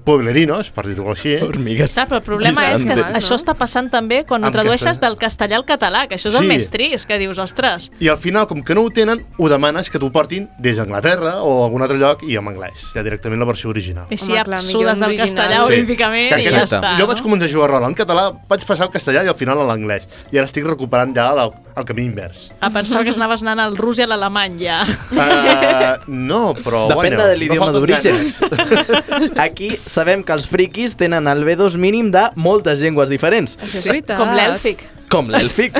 [0.05, 1.33] pueblerinos, per dir-ho així.
[1.41, 1.95] Hormigues.
[1.95, 3.05] Clar, però el problema és que no?
[3.17, 6.41] això està passant també quan ho tradueixes del castellà al català, que això és sí.
[6.43, 7.89] el més trist, que dius, ostres.
[8.03, 11.39] I al final, com que no ho tenen, ho demanes que t'ho portin des d'Anglaterra
[11.47, 14.11] o algun altre lloc i en anglès, ja directament la versió original.
[14.13, 15.73] I si absurdes del castellà sí.
[15.73, 16.95] olímpicament que, i ja està.
[16.99, 17.09] Jo no?
[17.13, 19.63] vaig començar a jugar a rol en català, vaig passar al castellà i al final
[19.63, 20.07] a l'anglès.
[20.31, 22.51] I ara estic recuperant ja el, el camí invers.
[22.61, 24.83] A pensar que anaves anant al rus i a l'alemany ja.
[25.13, 27.92] Uh, no, però Depèn bueno, de l'idioma no d'origen.
[29.45, 33.57] Aquí sabem que els friquis tenen el B2 mínim de moltes llengües diferents.
[33.61, 34.17] Això és veritat.
[34.19, 34.85] Com l'èlfic.
[35.13, 35.75] Com l'èlfic.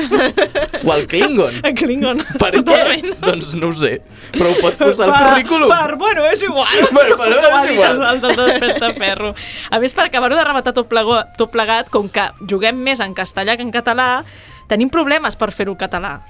[0.84, 1.56] o el Klingon.
[1.66, 2.20] El Klingon.
[2.38, 2.82] Per què?
[3.24, 3.96] Doncs no ho sé.
[4.34, 5.72] Però ho pots posar al currículum.
[5.72, 6.70] Per, bueno, és igual.
[6.94, 7.98] Bueno, però és igual.
[7.98, 9.32] El, el del desperta ferro.
[9.70, 13.16] A més, per acabar-ho de rematar tot, plego, tot plegat, com que juguem més en
[13.18, 14.22] castellà que en català,
[14.70, 16.20] tenim problemes per fer-ho català.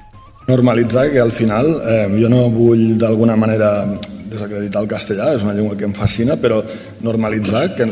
[0.47, 3.87] Normalitzar que al final, eh, jo no vull d'alguna manera
[4.29, 6.59] desacreditar el castellà, és una llengua que em fascina, però
[7.01, 7.87] normalitzar que,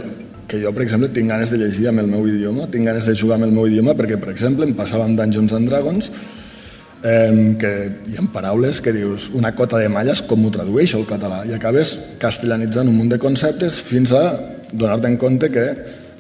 [0.49, 3.17] que jo, per exemple, tinc ganes de llegir amb el meu idioma, tinc ganes de
[3.17, 6.13] jugar amb el meu idioma, perquè, per exemple, em passava amb Dungeons and Dragons,
[7.03, 7.73] eh, que
[8.13, 11.57] hi ha paraules que dius una cota de malles, com ho tradueixo al català, i
[11.57, 14.27] acabes castellanitzant un munt de conceptes fins a
[14.73, 15.71] donar-te en compte que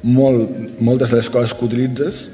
[0.02, 2.28] molt, moltes de les coses que utilitzes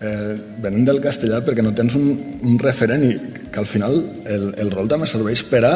[0.00, 2.10] eh, venen del castellà perquè no tens un,
[2.42, 3.12] un referent i
[3.52, 5.74] que al final el, el rol també serveix per a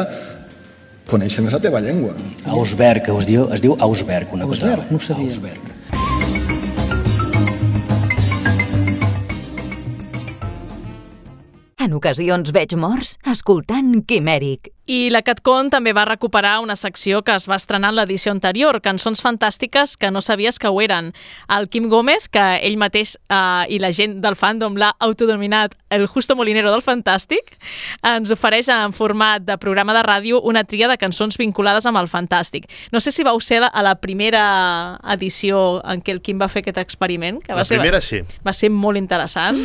[1.05, 2.15] conèixer més la teva llengua.
[2.49, 4.93] Ausberg, es diu, es diu Ausberg, una Ausberg, cosa.
[4.93, 5.29] no sabia.
[5.29, 5.73] Ausberg.
[11.85, 14.74] En ocasions veig morts escoltant Quimèric.
[14.85, 18.77] I la CatCon també va recuperar una secció que es va estrenar en l'edició anterior,
[18.85, 21.13] cançons fantàstiques que no sabies que ho eren.
[21.49, 26.05] El Quim Gómez, que ell mateix eh, i la gent del fandom l'ha autodominat el
[26.07, 27.55] Justo Molinero del Fantàstic,
[28.05, 32.09] ens ofereix en format de programa de ràdio una tria de cançons vinculades amb el
[32.11, 32.69] Fantàstic.
[32.93, 36.61] No sé si vau ser a la primera edició en què el Quim va fer
[36.61, 37.41] aquest experiment.
[37.41, 38.21] Que va la ser, primera sí.
[38.45, 39.57] Va ser molt interessant.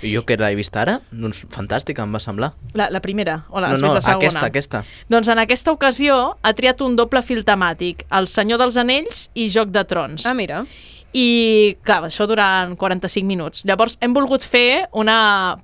[0.00, 2.52] I jo que l'he vist ara, doncs fantàstic, em va semblar.
[2.78, 3.42] La, la primera?
[3.50, 4.22] O la, no, no, la segona?
[4.22, 4.84] aquesta, aquesta aquesta.
[5.10, 9.50] Doncs en aquesta ocasió ha triat un doble fil temàtic, El Senyor dels Anells i
[9.50, 10.26] Joc de Trons.
[10.26, 10.64] Ah, mira.
[11.12, 13.66] I, clar, això durant 45 minuts.
[13.68, 15.58] Llavors, hem volgut fer una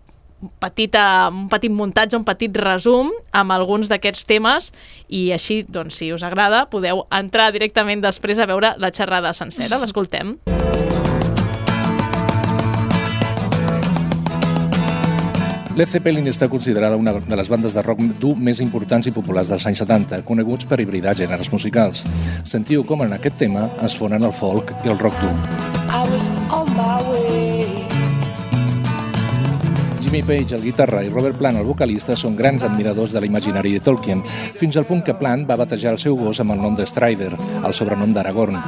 [0.60, 4.70] petita, un petit muntatge, un petit resum amb alguns d'aquests temes
[5.08, 9.80] i així, doncs, si us agrada, podeu entrar directament després a veure la xerrada sencera.
[9.82, 10.36] L'escoltem.
[15.78, 19.52] Led Zeppelin està considerada una de les bandes de rock dur més importants i populars
[19.52, 22.02] dels anys 70, coneguts per hibridar gèneres musicals.
[22.42, 25.36] Sentiu com en aquest tema es fonen el folk i el rock dur.
[30.18, 33.82] Jimmy Page, el guitarra, i Robert Plant, el vocalista, són grans admiradors de l'imaginari de
[33.86, 34.24] Tolkien,
[34.58, 37.30] fins al punt que Plant va batejar el seu gos amb el nom de Strider,
[37.36, 38.58] el sobrenom d'Aragorn.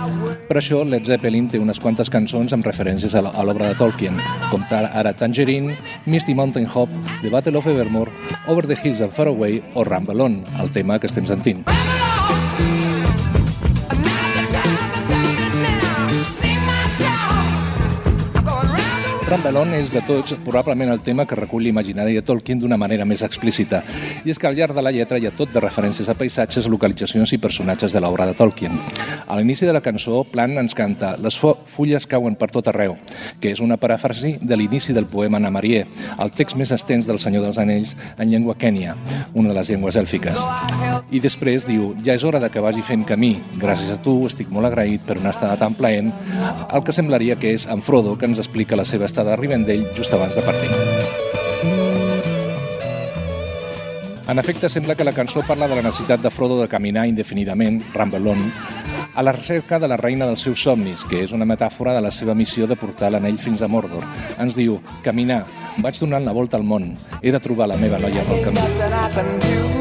[0.47, 4.21] Per això, Led Zeppelin té unes quantes cançons amb referències a l'obra de Tolkien,
[4.53, 5.75] com ara Tangerine,
[6.07, 6.93] Misty Mountain Hop,
[7.25, 8.15] The Battle of Evermore,
[8.47, 11.67] Over the Hills and Far Away o Ramble On, el tema que estem sentint.
[19.31, 23.21] Rambelon és de tots probablement el tema que recull l'imaginari de Tolkien d'una manera més
[23.23, 23.79] explícita.
[24.27, 26.66] I és que al llarg de la lletra hi ha tot de referències a paisatges,
[26.66, 28.75] localitzacions i personatges de l'obra de Tolkien.
[29.31, 32.97] A l'inici de la cançó, Plan ens canta Les fulles cauen per tot arreu,
[33.38, 35.85] que és una paràfrasi de l'inici del poema Namarie,
[36.19, 38.97] el text més extens del Senyor dels Anells en llengua kènia,
[39.33, 40.43] una de les llengües èlfiques.
[41.14, 43.37] I després diu, ja és hora de que vagi fent camí.
[43.62, 46.11] Gràcies a tu estic molt agraït per una estada tan plaent,
[46.66, 49.37] el que semblaria que és en Frodo que ens explica la seva estada estada a
[49.37, 50.70] Rivendell just abans de partir.
[54.26, 57.83] En efecte, sembla que la cançó parla de la necessitat de Frodo de caminar indefinidament,
[57.92, 58.38] Rambelon,
[59.14, 62.14] a la recerca de la reina dels seus somnis, que és una metàfora de la
[62.14, 64.06] seva missió de portar l'anell fins a Mordor.
[64.38, 65.42] Ens diu, caminar,
[65.83, 69.80] vaig donant la volta al món, he de trobar la meva noia pel camí.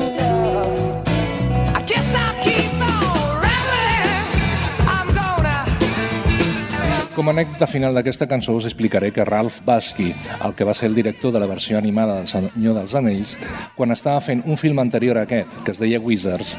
[7.19, 10.13] Com a anècdota final d'aquesta cançó us explicaré que Ralph Basky,
[10.45, 13.33] el que va ser el director de la versió animada del Senyor dels Anells,
[13.75, 16.55] quan estava fent un film anterior a aquest, que es deia Wizards,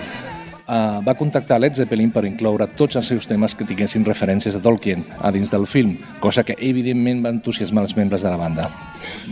[0.71, 4.61] Uh, va contactar Led Zeppelin per incloure tots els seus temes que tinguessin referències a
[4.63, 8.71] Tolkien a dins del film, cosa que evidentment va entusiasmar els membres de la banda.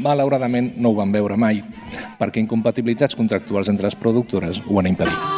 [0.02, 1.62] Malauradament no ho van veure mai,
[2.18, 5.37] perquè incompatibilitats contractuals entre les productores ho han impedit.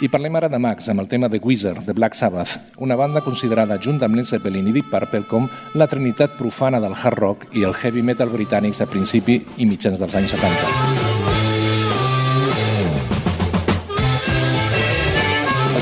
[0.00, 3.20] I parlem ara de Max, amb el tema de Wizard, de Black Sabbath, una banda
[3.20, 7.48] considerada junt amb Led Zeppelin i Deep Purple com la trinitat profana del hard rock
[7.58, 11.08] i el heavy metal britànics a principi i mitjans dels anys 70.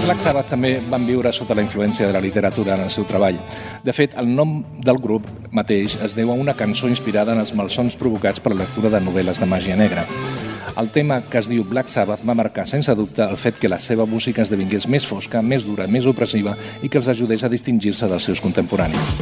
[0.06, 3.40] Black Sabbath també van viure sota la influència de la literatura en el seu treball.
[3.82, 7.50] De fet, el nom del grup mateix es deu a una cançó inspirada en els
[7.58, 10.06] malsons provocats per la lectura de novel·les de màgia negra.
[10.76, 13.78] El tema que es diu Black Sabbath va marcar sense dubte el fet que la
[13.82, 18.10] seva música esdevingués més fosca, més dura, més opressiva i que els ajudés a distingir-se
[18.10, 19.16] dels seus contemporanis.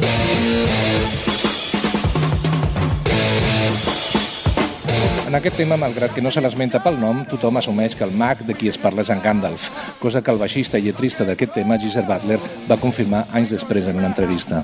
[5.25, 8.43] En aquest tema, malgrat que no se l'esmenta pel nom, tothom assumeix que el mag
[8.45, 11.79] de qui es parla és en Gandalf, cosa que el baixista i lletrista d'aquest tema,
[11.81, 12.37] Geezer Butler,
[12.69, 14.61] va confirmar anys després en una entrevista.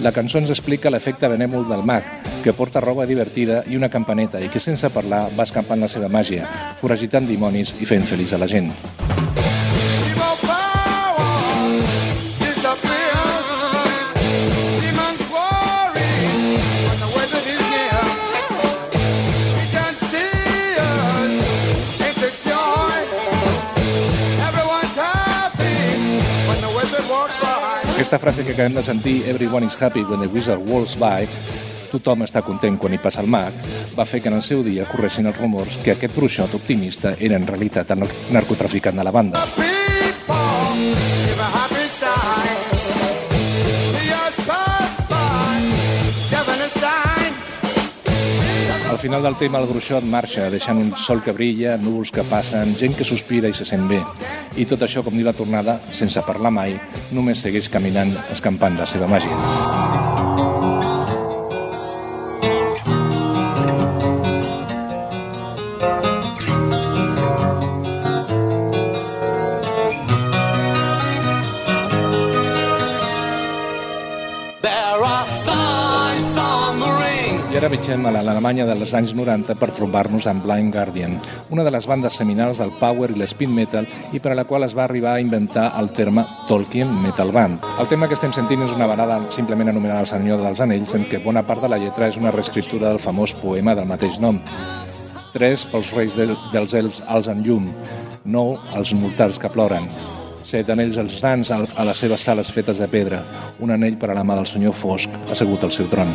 [0.00, 2.06] La cançó ens explica l'efecte benèmol del mag,
[2.44, 6.08] que porta roba divertida i una campaneta i que sense parlar va escampant la seva
[6.08, 6.46] màgia,
[6.80, 8.70] foragitant dimonis i fent feliç a la gent.
[28.10, 31.28] Aquesta frase que acabem de sentir, Everyone is happy when the wizard walks by,
[31.92, 33.54] tothom està content quan hi passa el mag,
[33.94, 37.38] va fer que en el seu dia corressin els rumors que aquest bruixot optimista era
[37.38, 39.69] en realitat el narcotraficant de la banda.
[49.00, 52.98] Final del tema el bruixot marxa, deixant un sol que brilla, núvols que passen, gent
[52.98, 54.02] que sospira i se sent bé.
[54.60, 56.76] I tot això, com diu la tornada, sense parlar mai,
[57.16, 59.89] només segueix caminant, escampant la seva màgia.
[77.70, 81.12] Viatgem a l'Alemanya dels anys 90 per trobar-nos amb Blind Guardian,
[81.54, 84.66] una de les bandes seminals del power i l'spin metal i per a la qual
[84.66, 87.62] es va arribar a inventar el terme Tolkien Metal Band.
[87.78, 91.06] El tema que estem sentint és una balada simplement anomenada El Senyor dels Anells, en
[91.06, 94.40] què bona part de la lletra és una reescriptura del famós poema del mateix nom.
[95.30, 97.70] Tres pels reis de, dels elfs als en llum,
[98.24, 99.86] nou els mortals que ploren,
[100.42, 103.22] set anells als grans a les seves sales fetes de pedra,
[103.62, 106.10] un anell per a la mà del senyor Fosc assegut al seu tron.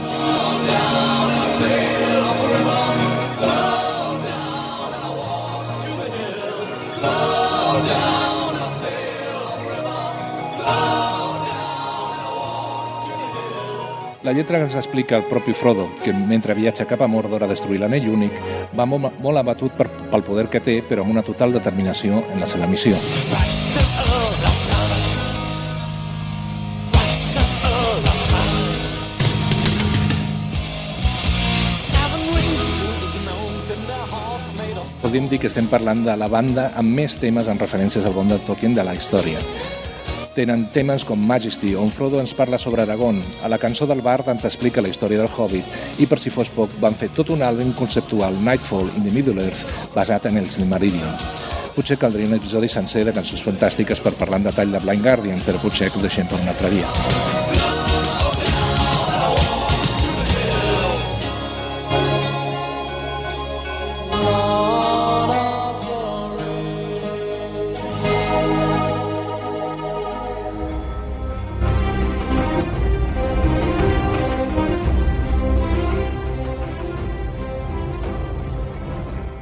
[14.26, 17.78] La lletra ens explica el propi Frodo, que mentre viatja cap a Mordor a destruir
[17.78, 18.34] l'anell únic,
[18.74, 22.42] va molt, molt abatut per, pel poder que té, però amb una total determinació en
[22.42, 22.98] la seva missió.
[35.06, 38.34] Podem dir que estem parlant de la banda amb més temes en referències al món
[38.34, 39.38] de Tolkien de la història.
[40.36, 44.28] Tenen temes com Majesty, on Frodo ens parla sobre Aragorn, a la cançó del Bard
[44.28, 45.70] ens explica la història del Hobbit,
[46.04, 49.64] i per si fos poc, van fer tot un àlbum conceptual, Nightfall in the Middle-earth,
[49.96, 51.16] basat en el Silmarillion.
[51.76, 55.40] Potser caldria un episodi sencer de cançons fantàstiques per parlar en detall de Blind Guardian,
[55.48, 57.65] però potser que ho deixem per un altre dia.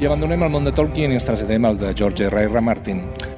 [0.04, 2.42] I abandonem el món de Tolkien i ens traslladem al de George R.
[2.50, 2.60] R.
[2.60, 2.98] Martin.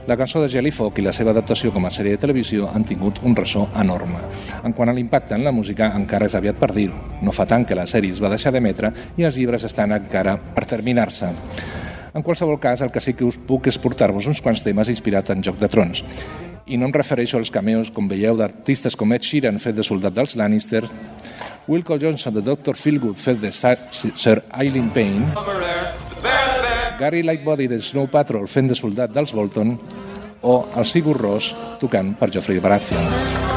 [0.10, 3.20] La cançó de Jellyfolk i la seva adaptació com a sèrie de televisió han tingut
[3.22, 4.18] un ressò enorme.
[4.66, 6.98] En quant a l'impacte en la música, encara és aviat per dir-ho.
[7.22, 10.40] No fa tant que la sèrie es va deixar d'emetre i els llibres estan encara
[10.56, 11.30] per terminar-se.
[12.16, 15.36] En qualsevol cas, el que sí que us puc és portar-vos uns quants temes inspirats
[15.36, 16.02] en Joc de Trons.
[16.66, 20.18] I no em refereixo als cameos, com veieu, d'artistes com Ed Sheeran fet de soldat
[20.18, 20.82] dels Lannister,
[21.68, 22.74] Wilco Johnson de Dr.
[22.74, 25.30] Feelgood fet de Sir Eileen Payne,
[27.00, 29.76] Gary Lightbody de Snow Patrol fent de soldat dels Bolton
[30.46, 33.54] o el Sigur Ross tocant per Geoffrey Baratheon.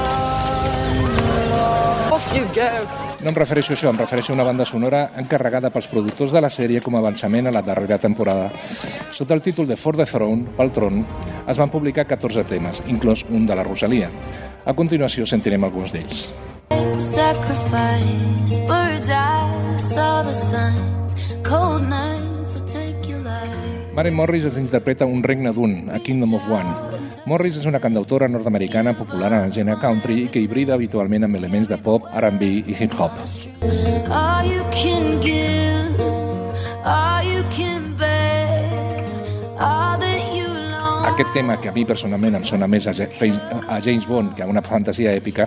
[3.19, 6.43] No em refereixo a això, em refereixo a una banda sonora encarregada pels productors de
[6.45, 8.51] la sèrie com a avançament a la darrera temporada.
[9.15, 11.01] Sota el títol de For the Throne, pel tron,
[11.49, 14.11] es van publicar 14 temes, inclòs un de la Rosalia.
[14.65, 16.29] A continuació sentirem alguns d'ells.
[16.99, 22.28] Sacrifice, birds eyes, saw the signs, cold your
[23.99, 26.71] Maren Morris es interpreta Un regne d'un, A Kingdom of One.
[27.27, 31.35] Morris és una cantautora nord-americana popular en el gènere country i que hibrida habitualment amb
[31.35, 33.19] elements de pop, R&B i hip-hop.
[34.07, 35.99] All you can give,
[36.87, 38.71] all you can bear,
[39.59, 40.18] all that
[41.09, 44.63] aquest tema, que a mi personalment em sona més a James Bond que a una
[44.63, 45.47] fantasia èpica,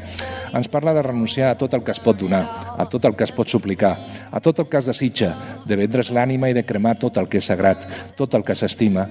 [0.58, 2.42] ens parla de renunciar a tot el que es pot donar,
[2.78, 3.94] a tot el que es pot suplicar,
[4.32, 5.34] a tot el que es desitja,
[5.66, 7.86] de vendre's l'ànima i de cremar tot el que és sagrat,
[8.18, 9.08] tot el que s'estima,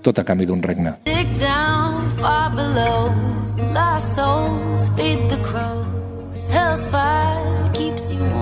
[0.00, 0.96] tot a canvi d'un regne.
[6.50, 8.39] Hell's fire keeps you warm.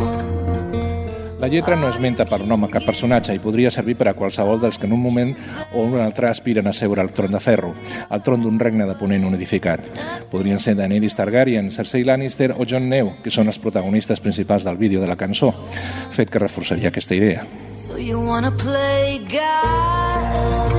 [1.38, 4.58] La lletra no esmenta per nom a cap personatge i podria servir per a qualsevol
[4.58, 5.30] dels que en un moment
[5.70, 7.70] o un altre aspiren a seure al tron de ferro,
[8.10, 9.86] al tron d'un regne de ponent unificat.
[10.32, 14.80] Podrien ser Daenerys Targaryen, Cersei Lannister o Jon Neu, que són els protagonistes principals del
[14.82, 15.52] vídeo de la cançó,
[16.10, 17.46] fet que reforçaria aquesta idea.
[17.70, 20.74] So you wanna play God?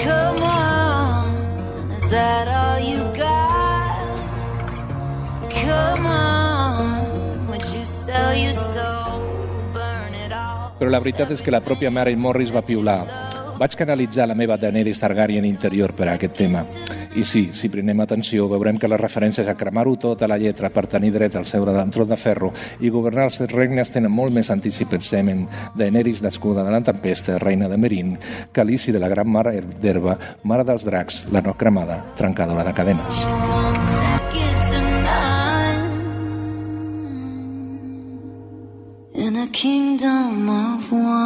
[0.00, 4.00] Come on, is that all you got?
[5.52, 8.97] Come on, would you sell your soul?
[10.78, 13.02] Però la veritat és que la pròpia Mary Morris va piular.
[13.58, 16.62] Vaig canalitzar la meva Daenerys Targaryen interior per a aquest tema.
[17.18, 20.70] I sí, si prenem atenció, veurem que les referències a cremar-ho tot a la lletra
[20.70, 24.46] per tenir dret al seure tron de ferro i governar els regnes tenen molt més
[24.46, 28.16] sentit si pensem en Daenerys, nascuda de la tempesta, reina de Merín,
[28.52, 29.48] Calici de la gran mar
[29.82, 33.87] d'herba, mare dels dracs, la no cremada, trencadora de cadenes.
[39.48, 41.22] A kingdom of one.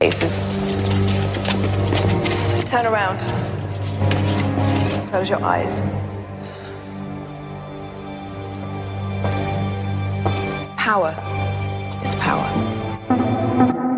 [0.00, 0.46] Faces.
[2.70, 3.18] Turn around.
[5.10, 5.82] Close your eyes.
[10.76, 11.14] Power
[12.04, 13.89] is power.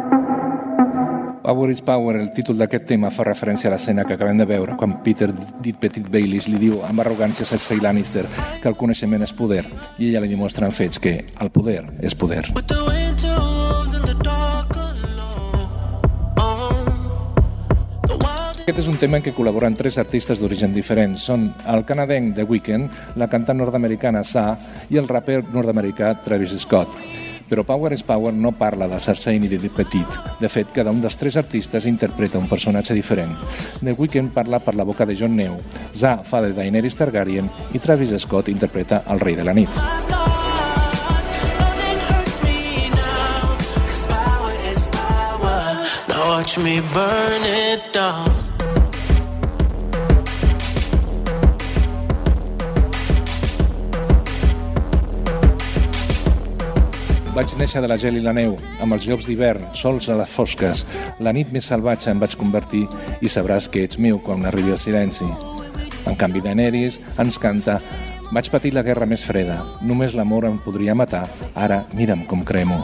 [1.42, 4.76] Power is Power, el títol d'aquest tema fa referència a l'escena que acabem de veure,
[4.78, 5.26] quan Peter
[5.60, 8.28] dit Petit Baileys li diu amb arrogància a Cersei Lannister
[8.62, 9.64] que el coneixement és poder,
[9.98, 12.44] i ella li demostra en fets que el poder és poder.
[18.62, 21.26] Aquest és un tema en què col·laboren tres artistes d'origen diferents.
[21.26, 24.46] Són el canadenc The Weeknd, la cantant nord-americana Sa
[24.94, 27.31] i el raper nord-americà Travis Scott.
[27.48, 30.18] Però Power is Power no parla de Cersei ni de Petit.
[30.40, 33.36] De fet, cada un dels tres artistes interpreta un personatge diferent.
[33.80, 35.58] The Weeknd parla per la boca de Jon Neu,
[35.92, 39.70] Za fa de Daenerys Targaryen i Travis Scott interpreta el rei de la nit.
[46.42, 48.41] watch me burn it down
[57.32, 60.28] Vaig néixer de la gel i la neu, amb els jocs d'hivern, sols a les
[60.28, 60.82] fosques.
[61.24, 62.82] La nit més salvatge em vaig convertir
[63.24, 65.24] i sabràs que ets meu quan arribi el silenci.
[66.04, 67.78] En canvi, Daenerys ens canta
[68.32, 71.24] vaig patir la guerra més freda, només l'amor em podria matar,
[71.54, 72.82] ara mira'm com cremo.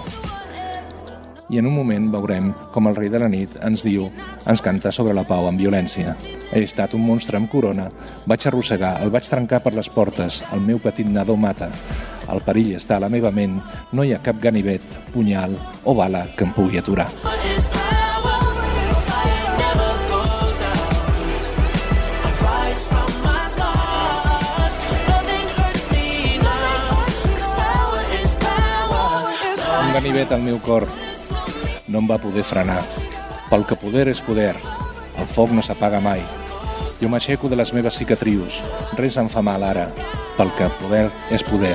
[1.49, 4.11] I en un moment veurem com el rei de la nit ens diu,
[4.49, 6.16] ens canta sobre la pau amb violència.
[6.53, 7.90] He estat un monstre amb corona,
[8.24, 11.68] vaig arrossegar, el vaig trencar per les portes, el meu petit nadó mata.
[12.29, 13.57] El perill està a la meva ment,
[13.93, 15.55] no hi ha cap ganivet, punyal
[15.85, 17.09] o bala que em pugui aturar.
[29.79, 30.85] Un ganivet al meu cor
[31.89, 32.83] no em va poder frenar.
[33.49, 34.53] Pel que poder és poder,
[35.16, 36.20] el foc no s'apaga mai.
[37.01, 38.61] Jo m'aixeco de les meves cicatrius,
[39.01, 39.89] res em fa mal ara.
[40.39, 41.72] Pel que poder és poder,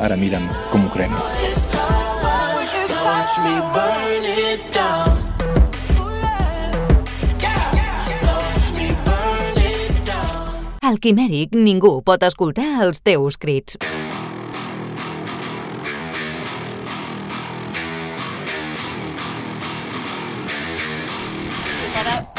[0.00, 1.18] ara mira'm com ho cremo.
[10.88, 13.76] Al Quimèric ningú pot escoltar els teus crits.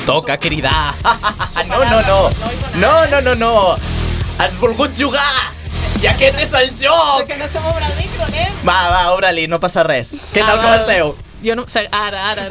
[0.10, 0.96] Toca cridar.
[1.70, 2.20] No, no, no.
[2.82, 3.54] No, no, no, no.
[4.40, 5.59] Has volgut jugar.
[6.00, 7.26] I aquest és el joc.
[7.28, 8.54] Que no se m'obre el micro, nen.
[8.68, 10.14] Va, va, obre-li, no passa res.
[10.32, 11.16] Què tal, com esteu?
[11.44, 11.64] Jo no,
[11.96, 12.46] ara, ara,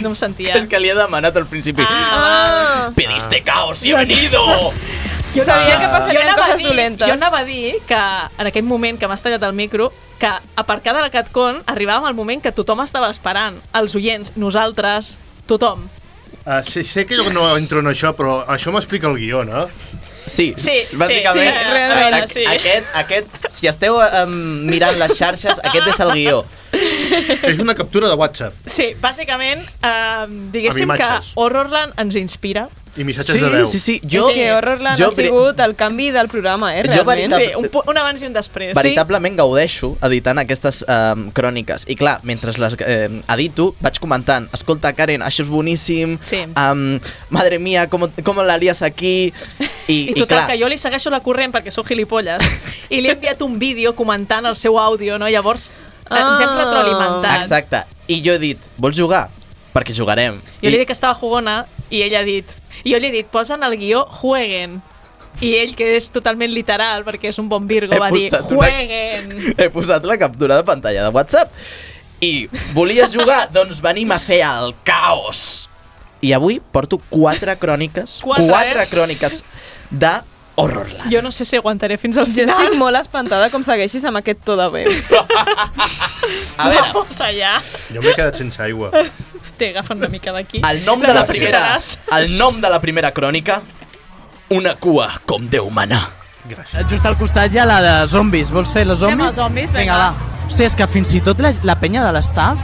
[0.00, 0.54] no em sentia.
[0.60, 1.84] És que li he demanat al principi.
[1.86, 4.44] Ah, Pediste caos y he venido.
[5.30, 7.06] Jo sabia que passarien coses dir, dolentes.
[7.06, 10.26] jo anava a dir que en aquell moment que m'has tallat el micro que
[10.58, 13.60] aparcada la CatCon arribàvem al moment que tothom estava esperant.
[13.78, 15.84] Els oients, nosaltres, tothom.
[16.42, 19.68] Uh, sé, sé que jo no entro en això, però això m'explica el guió, no?
[20.26, 22.44] Sí, Sí, bàsicament, sí, sí, realment, a- a- sí.
[22.46, 24.34] Aquest, aquest, si esteu um,
[24.68, 26.44] mirant les xarxes, aquest és el guió.
[27.42, 31.08] És una captura de WhatsApp Sí, bàsicament, eh, diguéssim que.
[31.34, 32.68] Horrorland ens inspira.
[32.96, 33.66] I missatges de veu.
[33.70, 34.00] sí, sí.
[34.02, 37.30] Jo, és que Horrorland jo ha sigut el canvi del programa, eh, Jo realment.
[37.30, 38.74] veritat- Sí, un, un abans i un després.
[38.74, 41.84] Veritablement gaudeixo editant aquestes um, cròniques.
[41.88, 46.42] I clar, mentre les eh, edito, vaig comentant, escolta, Karen, això és boníssim, Sí.
[46.56, 46.98] um,
[47.30, 49.32] madre mía, com, com l'haries aquí...
[49.88, 52.42] I, I total, que jo li segueixo la corrent perquè sóc gilipolles
[52.90, 55.26] i li he enviat un vídeo comentant el seu àudio, no?
[55.28, 55.72] Llavors
[56.08, 56.20] ah.
[56.20, 57.42] ens hem retroalimentat.
[57.42, 57.84] Exacte.
[58.06, 59.28] I jo he dit, vols jugar?
[59.74, 60.40] Perquè jugarem.
[60.62, 62.46] Jo li he dit que estava jugona i ell ha dit...
[62.84, 64.80] I jo li he dit, posa en el guió jueguen.
[65.40, 68.50] I ell, que és totalment literal, perquè és un bon Virgo, He va dir, posat
[68.50, 69.30] una- jueguen.
[69.60, 71.52] He posat la captura de pantalla de WhatsApp.
[72.20, 73.46] I volies jugar?
[73.54, 75.68] doncs venim a fer el caos.
[76.20, 78.88] I avui porto quatre cròniques, Quatre, quatre eh?
[78.90, 79.38] cròniques
[79.90, 80.10] de
[80.60, 81.08] Horrorland.
[81.12, 82.58] Jo no sé si aguantaré fins al Jo final.
[82.60, 84.90] estic molt espantada com segueixis amb aquest to de veu.
[86.60, 87.54] A veure, Vamos allá.
[87.88, 88.90] Jo m'he quedat sense aigua.
[89.60, 90.62] Té, agafa una mica d'aquí.
[90.64, 91.60] el nom, de la primera,
[92.16, 93.60] el nom de la primera crònica,
[94.56, 95.98] una cua com Déu mana.
[96.48, 96.86] Gràcies.
[96.88, 98.48] Just al costat hi ha la de zombis.
[98.50, 99.34] Vols fer los Anem zombis?
[99.36, 99.98] zombis, vinga.
[100.00, 100.14] va.
[100.48, 102.58] Hòstia, és que fins i tot la, la penya de l'estaf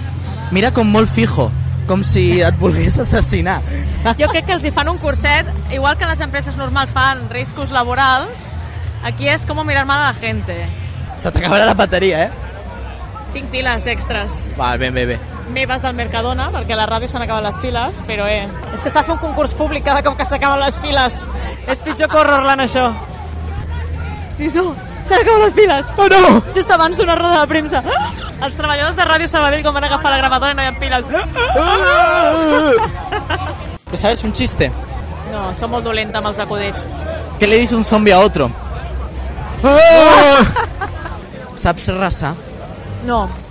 [0.57, 1.51] mira com molt fijo,
[1.87, 3.61] com si et volgués assassinar.
[4.19, 7.71] Jo crec que els hi fan un curset, igual que les empreses normals fan riscos
[7.77, 8.47] laborals,
[9.05, 10.57] aquí és com mirar mal a la gente.
[11.21, 12.31] Se t'acabarà la bateria, eh?
[13.37, 14.41] Tinc piles extras.
[14.57, 15.21] Val, ben, bé, bé.
[15.55, 18.91] Meves del Mercadona, perquè a la ràdio s'han acabat les piles, però eh, és que
[18.91, 21.13] s'ha fer un concurs públic cada cop que s'acaben les piles.
[21.71, 22.85] És pitjor que Horrorland, això.
[24.39, 24.65] Dius, no,
[25.07, 25.85] s'han acabat les piles.
[25.97, 26.23] Oh, no!
[26.55, 27.79] Just abans d'una roda de premsa.
[27.87, 27.91] Ah!
[28.47, 31.05] Els treballadors de Ràdio Sabadell quan van agafar la gravadora i no hi ha piles.
[33.91, 34.65] ¿Te sabes un chiste?
[35.33, 36.81] No, som molt dolenta amb els acudits.
[37.39, 38.51] ¿Qué le dice un zombie a otro?
[41.57, 42.35] Saps rassar?
[43.07, 43.46] No.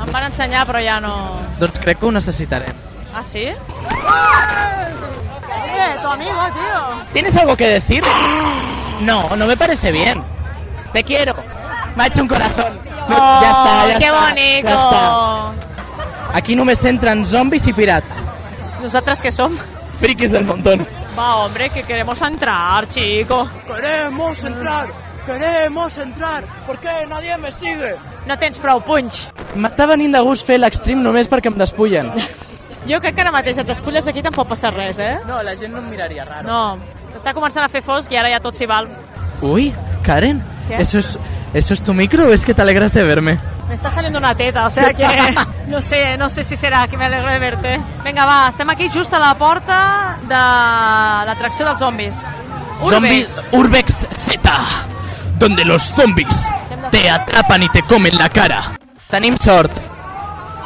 [0.00, 1.12] Em van ensenyar, però ja no...
[1.60, 2.74] Doncs crec que ho necessitarem.
[3.14, 3.44] Ah, sí?
[3.48, 3.56] Eh,
[6.00, 6.80] tu amigo, tío.
[7.12, 8.02] ¿Tienes algo que decir?
[9.02, 10.22] No, no me parece bien.
[10.92, 11.34] Te quiero.
[11.96, 12.78] Me ha hecho un corazón.
[13.08, 14.28] Oh, ya está, ya qué está.
[14.28, 14.68] bonico.
[14.68, 15.52] Ya está.
[16.32, 18.24] Aquí només entren zombis i pirats.
[18.80, 19.56] ¿Nosotras qué som?
[19.98, 20.86] Frikis del montón.
[21.18, 23.48] Va, hombre, que queremos entrar, chico.
[23.66, 24.88] Queremos entrar.
[25.26, 26.44] Queremos entrar.
[26.66, 27.96] ¿Por qué nadie me sigue?
[28.28, 29.26] No tens prou punx.
[29.56, 32.12] M'està venint de gust fer l'extrem només perquè em despullen.
[32.88, 35.18] Jo crec que ara mateix et despulles aquí tampoc passa res, eh?
[35.28, 36.46] No, la gent no em miraria raro.
[36.48, 38.88] No, està començant a fer fosc i ara ja tot s'hi val.
[39.42, 39.70] Uy,
[40.02, 40.76] Karen, ¿Qué?
[40.80, 41.18] ¿eso es,
[41.54, 43.38] ¿eso es tu micro o es que te alegras de verme?
[43.68, 45.06] Me está saliendo una teta, o sea que
[45.68, 47.80] no sé, no sé si serà que me alegro de verte.
[48.04, 50.40] Vinga, va, estem aquí just a la porta de
[51.28, 52.24] l'atracció dels zombis.
[52.88, 54.40] Zombies Urbex Z,
[55.38, 56.50] donde los zombies
[56.90, 58.78] te atrapan y te comen la cara.
[59.08, 59.72] Tenim sort.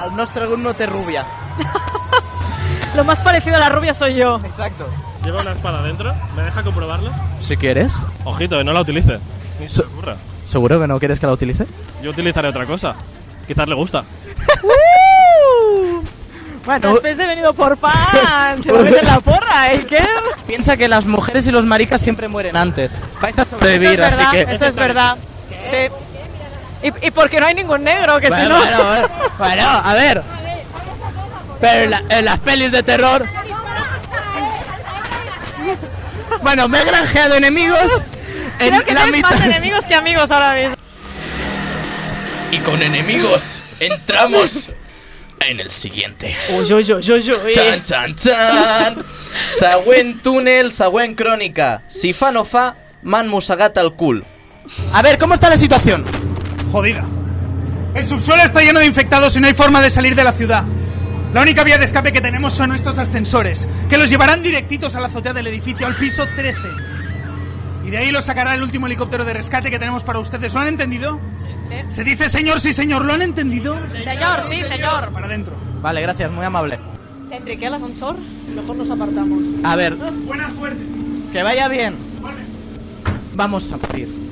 [0.04, 1.24] El nostre grup no té rubia.
[2.96, 4.40] Lo más parecido a la rubia soy yo.
[4.44, 4.86] Exacto.
[5.24, 6.14] Lleva una espada dentro.
[6.36, 7.10] ¿Me deja comprobarlo?
[7.40, 8.00] Si quieres.
[8.24, 9.18] Ojito, que no la utilice.
[9.58, 10.16] Ni se ocurra.
[10.44, 11.66] ¿Seguro que no quieres que la utilice?
[12.02, 12.94] Yo utilizaré otra cosa.
[13.46, 14.04] Quizás le gusta.
[16.64, 17.92] Bueno, Después de venido por pan,
[18.62, 19.84] te va a meter la porra, ¿eh?
[19.86, 19.98] ¿Qué?
[20.46, 23.02] piensa que las mujeres y los maricas siempre mueren antes.
[23.20, 24.42] Vais a Eso es sobrevivir, verdad, así que...
[24.50, 25.16] eso es verdad.
[25.66, 25.76] Sí.
[26.84, 28.58] Y, y porque no hay ningún negro, que si Bueno, no...
[28.58, 29.08] bueno, bueno,
[29.38, 30.22] bueno, a ver.
[31.60, 33.26] Pero en, la- en las pelis de terror...
[36.42, 38.04] Bueno, me he granjeado enemigos.
[38.58, 40.76] en Creo que la tienes mitad- más enemigos que amigos ahora mismo.
[42.50, 44.70] Y con enemigos entramos
[45.40, 46.36] en el siguiente.
[46.50, 47.52] Uy, uy, uy, uy, uy.
[47.52, 49.04] Chan, chan, chan.
[49.58, 51.82] Següent túnel, següent crònica.
[51.88, 54.24] Si fa no fa, m'han mossegat el cul.
[54.92, 56.04] A ver, ¿cómo está la situación?
[56.74, 57.04] Jodida.
[57.94, 60.64] El subsuelo está lleno de infectados y no hay forma de salir de la ciudad.
[61.32, 65.00] La única vía de escape que tenemos son estos ascensores, que los llevarán directitos a
[65.00, 66.58] la azotea del edificio, al piso 13.
[67.86, 70.52] Y de ahí los sacará el último helicóptero de rescate que tenemos para ustedes.
[70.52, 71.20] ¿Lo han entendido?
[71.68, 71.76] Sí.
[71.90, 73.78] Se dice señor, sí señor, ¿lo han entendido?
[73.92, 75.10] Señor, sí, señor.
[75.12, 75.54] Para adentro.
[75.80, 76.80] Vale, gracias, muy amable.
[77.30, 78.16] Entre qué el ascensor,
[78.52, 79.38] mejor nos apartamos.
[79.62, 80.82] A ver, Buena suerte.
[81.32, 81.94] que vaya bien.
[83.34, 84.23] Vamos a morir.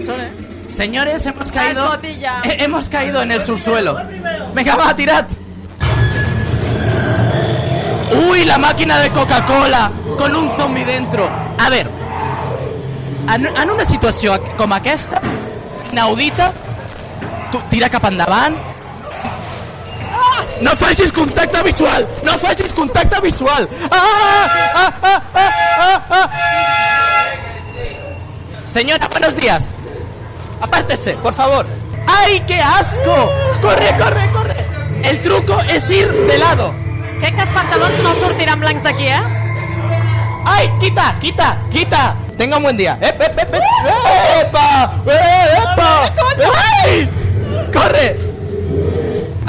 [0.00, 0.30] Ascensor, ¿eh?
[0.70, 1.98] Señores, hemos caído...
[2.44, 3.96] hemos caído en el subsuelo.
[4.54, 5.26] Venga, va, tirad.
[8.28, 11.28] Uy, la máquina de Coca-Cola con un zombie dentro.
[11.58, 11.88] A ver,
[13.32, 15.20] en, en una situació com aquesta,
[15.92, 16.50] inaudita,
[17.52, 18.56] tu tira cap endavant.
[20.60, 22.06] No facis contacte visual!
[22.24, 23.68] No facis contacte visual!
[23.90, 24.92] Ah, ah,
[26.10, 26.30] ah.
[28.66, 29.74] Señora, buenos días.
[30.60, 31.66] Apártese, por favor.
[32.06, 33.30] ¡Ay, qué asco!
[33.62, 34.56] ¡Corre, corre, corre!
[35.02, 36.74] El truco es ir de lado.
[37.20, 39.22] Crec que els pantalons no sortiran blancs d'aquí, eh?
[40.44, 42.16] ¡Ay, quita, quita, quita!
[42.36, 42.98] Tenga un buen día.
[43.00, 43.62] ¡Ep, ep, ep, ep!
[44.40, 44.94] ¡Epa!
[45.06, 46.12] ¡Eh, ¡Epa!
[46.84, 47.08] ¡Ai!
[47.72, 48.16] Corre!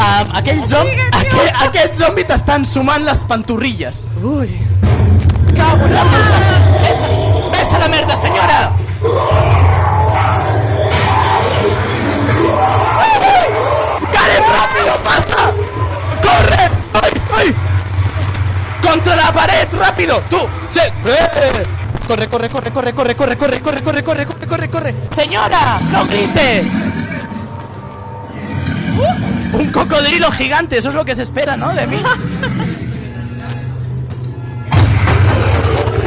[0.01, 4.07] Um, aquell, zom aquell, aquest zombi t'estan sumant les pantorrilles.
[4.24, 4.49] Ui.
[5.55, 6.39] Cago en la puta.
[7.53, 9.70] Ves a la merda, senyora!
[18.91, 20.21] ¡Contra la pared, rápido!
[20.29, 20.35] ¡Tú!
[20.69, 20.81] ¡Sí!
[20.81, 21.63] ¡Eh!
[22.05, 24.95] Corre, corre, corre, corre, corre, corre, corre, corre, corre, corre, corre, corre, corre.
[25.15, 25.79] ¡Señora!
[25.79, 26.69] ¡No grite!
[28.97, 29.57] ¡Uh!
[29.59, 31.73] Un cocodrilo gigante, eso es lo que se espera, ¿no?
[31.73, 32.03] De mí.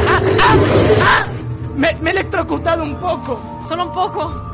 [0.07, 0.55] ¡Ah, ah,
[1.01, 1.25] ah!
[1.75, 3.63] Me, me he electrocutado un poco.
[3.67, 4.53] Solo un poco.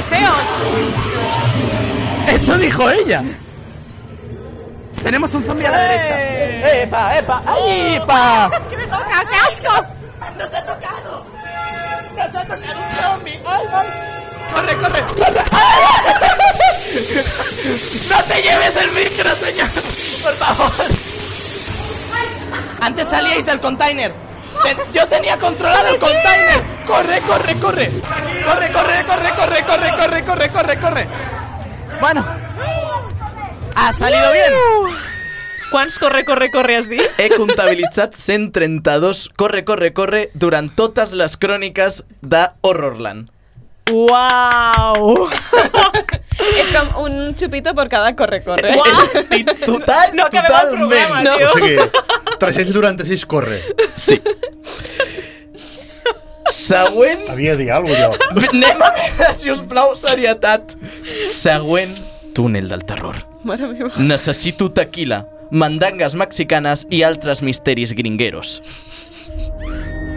[0.00, 0.48] ¡Qué feos!
[2.28, 3.22] Eso dijo ella.
[5.02, 6.72] Tenemos un zombie a la derecha.
[6.82, 7.42] ¡Epa, epa!
[7.46, 8.50] ¡Ay, epa!
[8.70, 9.24] ¡Que me toca!
[9.28, 9.86] ¡Qué asco!
[10.38, 11.26] ¡Nos ha tocado!
[12.16, 13.40] ¡Nos ha tocado un zombie!
[13.46, 13.88] ¡Ay, ay!
[14.54, 15.02] ¡Corre, corre!
[18.08, 19.68] ¡No te lleves el micro, señor!
[20.22, 20.72] ¡Por favor!
[22.80, 24.14] Antes salíais del container.
[24.92, 26.62] Yo tenía controlado el container.
[26.86, 27.90] ¡Corre, corre, corre!
[28.50, 31.06] ¡Corre, corre, corre, corre, corre, corre, corre, corre, corre!
[32.00, 32.24] Bueno.
[33.76, 34.52] Ha salido bien.
[35.70, 37.02] Quants corre, corre, corre has dit?
[37.18, 43.28] He comptabilitzat 132 corre, corre, corre durant totes les cròniques de Horrorland.
[43.90, 45.28] Uau!
[46.60, 48.74] És com un chupito por cada corre-corre.
[49.36, 51.36] I total, No acabem el programa, totalment.
[51.36, 51.46] tio.
[51.46, 51.76] O sigui,
[52.42, 53.60] 396 corre.
[53.94, 54.20] Sí.
[56.70, 57.26] Següent...
[57.30, 58.46] Havia de dir alguna cosa, jo.
[58.54, 60.76] Anem a veure, si us plau, serietat.
[61.26, 61.96] Següent
[62.36, 63.18] túnel del terror.
[63.44, 63.90] Mare meva.
[63.98, 68.60] Necessito tequila, mandangues mexicanes i altres misteris gringueros.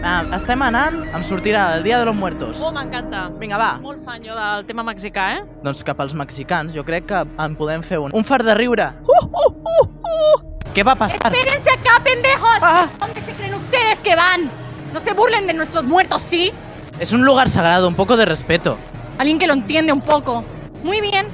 [0.04, 2.60] Ah, estem anant, em sortirà el Dia de los Muertos.
[2.60, 3.30] Oh, m'encanta.
[3.40, 3.70] Vinga, va.
[3.80, 5.44] Molt fan jo del tema mexicà, eh?
[5.64, 8.12] Doncs cap als mexicans, jo crec que en podem fer un.
[8.12, 8.90] Un far de riure.
[9.08, 10.68] Uh, uh, uh, uh.
[10.76, 11.32] Què va passar?
[11.32, 12.60] ¡Espérense acá, pendejos!
[13.00, 14.50] ¿Dónde se creen ustedes que van?
[14.94, 16.52] No se burlen de nuestros muertos, ¿sí?
[17.00, 18.78] Es un lugar sagrado, un poco de respeto.
[19.18, 20.44] Alguien que lo entiende un poco.
[20.84, 21.26] Muy bien,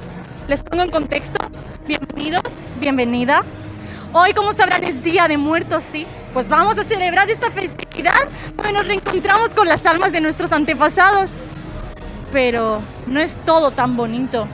[0.47, 1.37] les pongo en contexto.
[1.85, 2.41] Bienvenidos,
[2.79, 3.43] bienvenida.
[4.13, 6.07] Hoy, como sabrán, es Día de Muertos, ¿sí?
[6.33, 11.29] Pues vamos a celebrar esta festividad donde nos reencontramos con las almas de nuestros antepasados.
[12.31, 14.47] Pero no es todo tan bonito.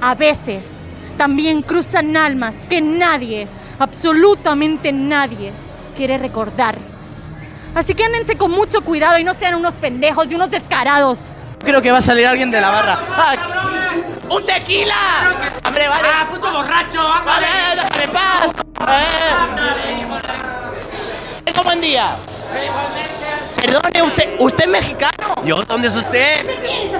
[0.00, 0.80] A veces
[1.16, 3.46] también cruzan almas que nadie,
[3.78, 5.52] absolutamente nadie,
[5.94, 6.95] quiere recordar.
[7.76, 11.18] Así que ándense con mucho cuidado y no sean unos pendejos y unos descarados.
[11.62, 12.98] Creo que va a salir alguien de la barra.
[13.14, 13.34] ¡Ah!
[14.30, 14.94] ¡Un tequila!
[15.66, 16.08] ¡Hombre, vale!
[16.10, 17.02] ¡Ah, puto borracho!
[17.02, 18.48] ¡Vale, déjame en paz!
[18.88, 19.34] ¡Eh!
[21.44, 22.16] Tengo buen día.
[23.56, 25.34] Perdone, ¿usted, ¿usted es mexicano?
[25.44, 25.62] ¿Yo?
[25.64, 26.46] ¿Dónde es usted?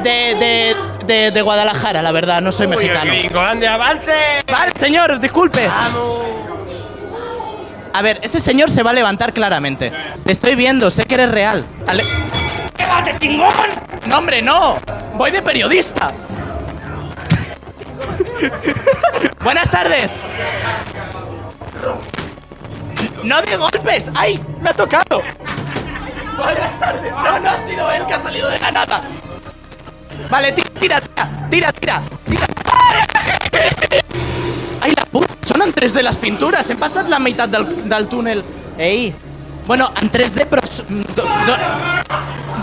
[0.03, 3.13] De, de, de, de Guadalajara, la verdad, no soy Uy, mexicano.
[3.13, 4.13] gringo, ande, avance.
[4.51, 5.69] Vale, señor, disculpe.
[7.97, 9.91] A ver, ese señor se va a levantar claramente.
[10.23, 11.65] Te estoy viendo, sé que eres real.
[11.87, 12.05] Ale-
[12.77, 13.49] ¿Qué vas de chingón?
[14.07, 14.77] No, hombre, no.
[15.15, 16.13] Voy de periodista.
[19.43, 20.21] Buenas tardes.
[23.25, 24.11] No de golpes.
[24.15, 24.39] ¡Ay!
[24.61, 25.23] Me ha tocado.
[26.37, 27.11] Buenas tardes.
[27.13, 29.01] No, no ha sido él que ha salido de la nada.
[30.29, 32.47] Vale, ti- tira, tira, tira, tira, tira.
[34.83, 35.36] ¡Ay, la puta!
[35.47, 36.69] Són en 3D les pintures.
[36.73, 38.43] Hem passat la meitat del, del túnel.
[38.79, 39.13] Ei.
[39.67, 40.63] Bueno, en 3D, però...
[40.67, 40.85] s-
[41.17, 41.57] Do, do,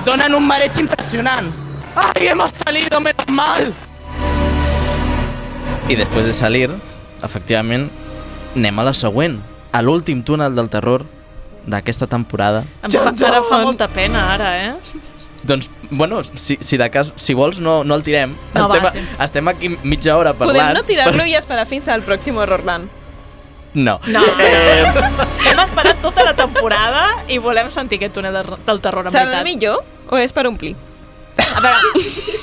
[0.05, 1.49] donen un mareig impressionant.
[1.95, 3.73] ¡Ay, hemos salido, menos mal!
[5.89, 6.69] I després de salir,
[7.25, 7.89] efectivament,
[8.55, 9.39] anem a la següent,
[9.75, 11.03] a l'últim túnel del terror
[11.67, 12.63] d'aquesta temporada.
[12.83, 15.01] Em fa, ara fa molta pena, ara, eh?
[15.43, 15.67] Doncs,
[15.97, 18.35] bueno, si, si de cas, si vols, no, no el tirem.
[18.53, 20.59] No, va, estem, estem aquí mitja hora parlant.
[20.59, 22.89] Podem no tirar-lo i esperar fins al pròxim Horrorland.
[23.73, 23.99] No.
[24.05, 24.21] No.
[24.39, 24.83] Eh,
[25.49, 29.25] Hem esperat tota la temporada i volem sentir aquest túnel de, del terror, en Serà
[29.25, 29.39] veritat.
[29.41, 29.83] el millor
[30.13, 30.75] o és per omplir?
[31.55, 31.77] A veure,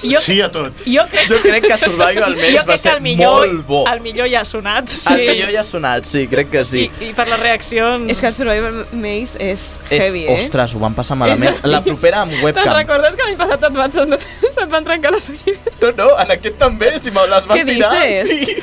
[0.02, 0.72] jo, Sí a tot.
[0.86, 3.80] jo crec, jo crec que Survival jo Maze va ser millor, molt bo.
[3.92, 4.88] el millor ja ha sonat.
[4.88, 5.12] Sí.
[5.14, 6.90] El millor ja ha sonat, sí, crec que sí.
[7.00, 8.08] I, I per les reaccions...
[8.10, 10.36] És que el Survival Maze és És, heavy, eh?
[10.38, 11.56] ostres, ho van passar malament.
[11.58, 12.74] És- La propera amb Te'n webcam.
[12.76, 15.58] recordes que l'any passat et van, se't van trencar les ulleres?
[15.80, 17.92] No, no, en aquest també, si me les van ¿Qué tirar.
[17.92, 18.30] dices?
[18.30, 18.56] Sí.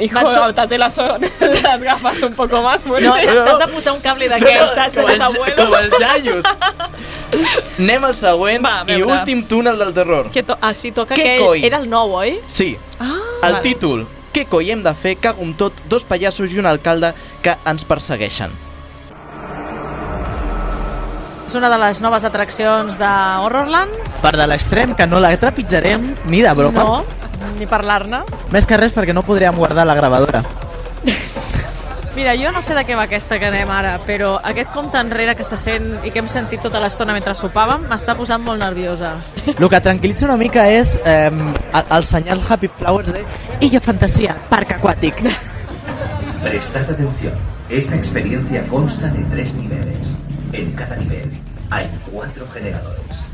[0.00, 3.26] Hijo, Van so- ahorita te las, te las gafas un poco más No, fuerte.
[3.26, 4.96] t'has de posar un cable d'aquells, saps?
[4.96, 6.44] com els- com els jaios.
[7.78, 10.30] Anem al següent Va, i últim túnel del terror.
[10.30, 11.44] Que to ah, sí, toca Què aquell...
[11.46, 11.64] coi?
[11.66, 12.38] Era el nou, oi?
[12.46, 13.62] Sí, Ah, el vale.
[13.62, 14.06] títol.
[14.32, 15.16] Què coi hem de fer?
[15.20, 17.12] Cago amb tot, dos pallassos i un alcalde
[17.44, 18.50] que ens persegueixen.
[21.46, 23.08] És una de les noves atraccions de
[23.44, 23.92] Horrorland.
[24.22, 26.84] Per de l'extrem, que no la trepitjarem ni de broma.
[26.86, 27.02] No,
[27.58, 28.22] ni parlar-ne.
[28.54, 30.40] Més que res perquè no podríem guardar la gravadora.
[32.14, 35.32] Mira, jo no sé de què va aquesta que anem ara, però aquest compte enrere
[35.32, 39.14] que se sent i que hem sentit tota l'estona mentre sopàvem m'està posant molt nerviosa.
[39.54, 41.30] El que tranquil·litza una mica és eh,
[41.80, 43.24] el, senyal Happy Flowers de
[43.64, 45.24] Illa Fantasía, parc aquàtic.
[46.44, 47.40] Prestad atención.
[47.70, 50.12] Esta experiencia consta de tres niveles.
[50.52, 51.32] En cada nivel
[51.70, 53.24] hay cuatro generadores.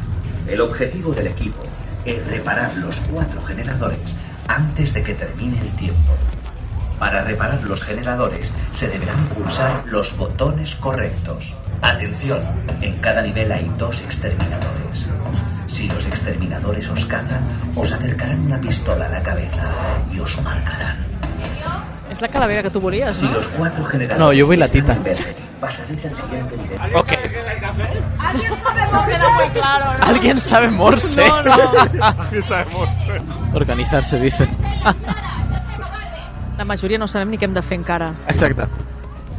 [0.46, 1.64] El objetivo del equipo
[2.04, 4.14] es reparar los cuatro generadores
[4.46, 6.14] antes de que termine el tiempo.
[6.98, 11.54] Para reparar los generadores se deberán pulsar los botones correctos.
[11.80, 12.40] Atención,
[12.80, 15.06] en cada nivel hay dos exterminadores.
[15.68, 17.42] Si los exterminadores os cazan,
[17.76, 19.62] os acercarán una pistola a la cabeza
[20.12, 20.96] y os marcarán.
[22.10, 23.32] És la calavera que tu volies, Si no?
[23.34, 24.92] los cuatro generadores No, yo voy la tita.
[24.94, 26.78] están en verde, pasaréis al siguiente nivel.
[26.96, 27.12] Ok.
[28.92, 30.06] No queda muy claro, ¿no?
[30.06, 31.28] ¿Alguien sabe morse?
[31.28, 31.70] No, no.
[33.54, 34.48] Organizarse, dice.
[36.58, 38.10] La majoria no sabem ni què hem de fer encara.
[38.32, 38.66] Exacte.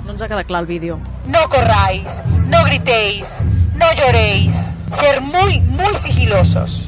[0.05, 0.97] No ens ha quedat clar el vídeo.
[1.27, 3.33] No corráis, no gritéis,
[3.75, 4.55] no lloréis.
[4.93, 6.87] Ser muy, muy sigilosos.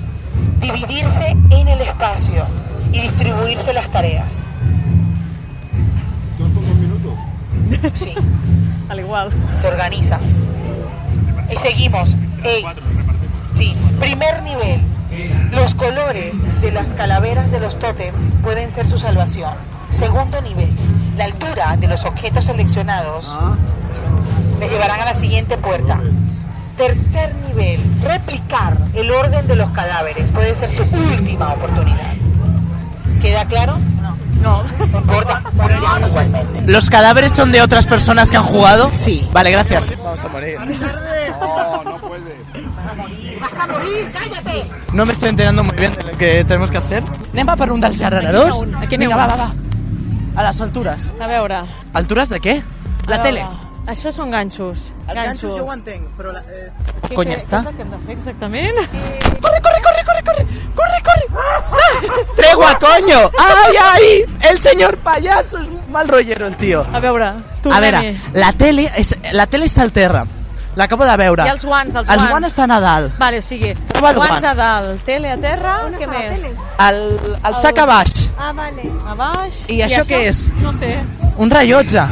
[0.62, 2.46] Dividirse en el espacio
[2.94, 4.50] y distribuirse las tareas.
[7.94, 8.14] Sí,
[8.90, 9.30] Al igual.
[9.62, 10.22] te organizas.
[11.52, 12.16] Y seguimos.
[12.44, 12.64] Ey.
[13.54, 14.82] Sí, primer nivel.
[15.52, 19.54] Los colores de las calaveras de los tótems pueden ser su salvación.
[19.92, 20.72] Segundo nivel.
[21.18, 23.38] La altura de los objetos seleccionados
[24.60, 26.00] les llevarán a la siguiente puerta.
[26.78, 27.80] Tercer nivel.
[28.04, 32.14] Replicar el orden de los cadáveres puede ser su última oportunidad.
[33.22, 33.78] ¿Queda claro?
[34.42, 34.64] No.
[34.80, 36.62] No importa, morirás igualmente.
[36.66, 38.90] ¿Los cadáveres son de otras personas que han jugado?
[38.94, 39.28] Sí.
[39.32, 39.94] Vale, gracias.
[40.04, 40.58] Vamos a morir.
[43.40, 44.12] ¡Vas a morir!
[44.14, 44.64] ¡Cállate!
[44.94, 47.04] No me estoy enterando muy bien de lo que tenemos que hacer.
[47.34, 48.66] Anem a per un dels generadors?
[48.82, 49.54] Aquí Vinga, va, va, va.
[50.36, 51.12] A les altures.
[51.20, 51.64] A veure.
[51.94, 52.62] Altures de què?
[53.10, 53.44] La a tele.
[53.44, 53.68] veure.
[53.92, 54.86] Això són ganxos.
[55.08, 56.32] Els ganxos jo ho entenc, però...
[56.36, 56.70] La, eh...
[57.08, 57.64] Què, Conya, què, està?
[57.64, 58.78] Què és el que hem de fer exactament?
[59.42, 60.46] ¡Corre, corre, corre, corre, corre!
[60.78, 62.26] ¡Corre, corre!
[62.38, 63.20] ¡Tregua, coño!
[63.40, 64.26] ¡Ay, ay!
[64.50, 66.86] El señor payaso es Mal rollero, el tio.
[66.94, 67.34] A veure,
[67.70, 70.24] A veure, la tele, és, la tele està al terra.
[70.76, 71.46] L'acabo de veure.
[71.46, 72.30] I els guants, els Els guants.
[72.32, 73.18] guants estan a dalt.
[73.20, 74.46] Vale, o sigui, el guants guant.
[74.46, 76.46] a dalt, tele a terra, què més?
[76.88, 77.02] El,
[77.44, 78.30] el sac a baix.
[78.40, 78.88] Ah, vale.
[79.06, 79.66] A baix.
[79.68, 80.46] I això què és?
[80.62, 80.94] No sé.
[81.38, 82.06] Un rellotge.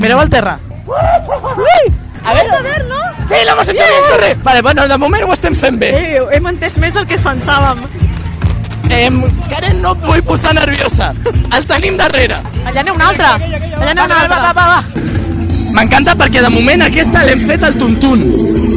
[0.00, 0.58] Mireu al terra.
[0.86, 1.94] Ui!
[2.26, 2.56] A veure...
[2.58, 3.00] a ver, no?
[3.28, 4.34] Sí, l'hemos hecho bien, corre.
[4.42, 5.88] Vale, bueno, de moment ho estem fent bé.
[5.96, 7.80] Eh, hem entès més del que es pensàvem.
[8.90, 11.12] Em, Karen, no et vull posar nerviosa.
[11.56, 12.36] El tenim darrere.
[12.64, 13.26] Allà n'hi ha un altre.
[13.32, 14.36] Allà n'hi ha un Va, altre.
[14.36, 14.80] va, va, va.
[15.76, 18.22] M'encanta perquè de moment aquesta l'hem fet al tuntun.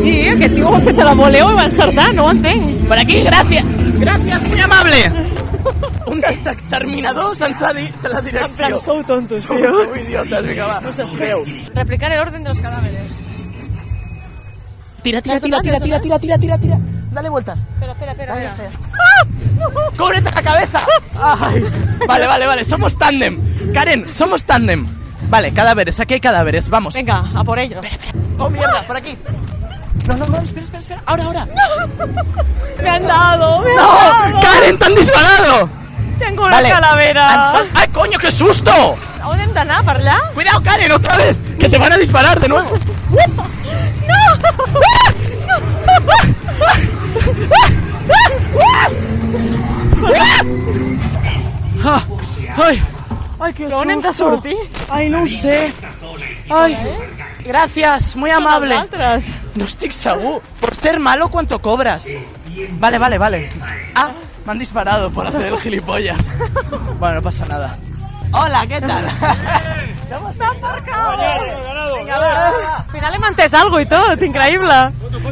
[0.02, 2.66] Sí, aquest tio ho ha fet a la voleu i va encertar, no ho entenc.
[2.90, 3.70] Per aquí, gràcies.
[4.02, 5.00] Gràcies, muy amable.
[6.12, 8.66] Un dels exterminadors ens ha dit la direcció.
[8.68, 9.72] En plan, sou tontos, Sou, tio.
[9.72, 10.78] sou idiotes, vinga, va.
[10.84, 11.46] No sabeu.
[11.76, 13.18] Replicar el orden de los cadáveres.
[15.04, 16.80] Tira, tira, tira, tira, tira, tira, tira, tira, tira.
[17.14, 17.60] Dale vueltas.
[17.62, 18.34] Espera, espera, espera.
[18.36, 19.90] Ahí está, ¡Ah!
[19.98, 20.80] ¡Cúbrete la cabeza!
[21.18, 21.64] Ay.
[22.06, 23.40] Vale, vale, vale, somos tándem.
[23.74, 24.99] Karen, somos tándem.
[25.30, 26.96] Vale, cadáveres, aquí hay cadáveres, vamos.
[26.96, 27.86] Venga, a por ellos.
[28.38, 29.16] Oh, mierda, por aquí.
[30.08, 31.04] No, no, no, espera, espera, espera.
[31.06, 31.48] Ahora, ahora.
[32.82, 33.84] Me han dado, me han ¡No!
[33.84, 34.40] dado.
[34.40, 35.70] ¡Karen, te han disparado!
[36.18, 37.54] Tengo una Vale, calavera.
[37.76, 38.72] ¡Ay, coño, qué susto!
[39.40, 40.18] Hem d'anar, per allà?
[40.34, 42.70] Cuidado, Karen, otra vez, que te van a disparar de nuevo.
[51.84, 52.04] Ah,
[52.58, 52.82] ay,
[53.40, 54.30] ay, qué On hem de susto.
[54.32, 54.58] sortir?
[55.12, 55.74] No ho sé.
[56.50, 56.78] Ay,
[57.46, 58.76] gracias, muy amable.
[58.76, 59.34] els altres.
[59.56, 60.42] No estic segur.
[60.60, 62.08] Por ser malo, ¿cuánto cobras?
[62.80, 63.50] Vale, vale, vale.
[63.96, 64.12] Ah,
[64.46, 66.30] me han disparado por hacer el gilipollas.
[67.00, 67.78] Bueno, no pasa nada.
[68.32, 69.06] Hola, ¿qué tal?
[70.12, 70.56] ¿Cómo estás?
[71.98, 72.48] Vinga, va.
[72.78, 74.78] Al final hem entès alguna i tot, increïble.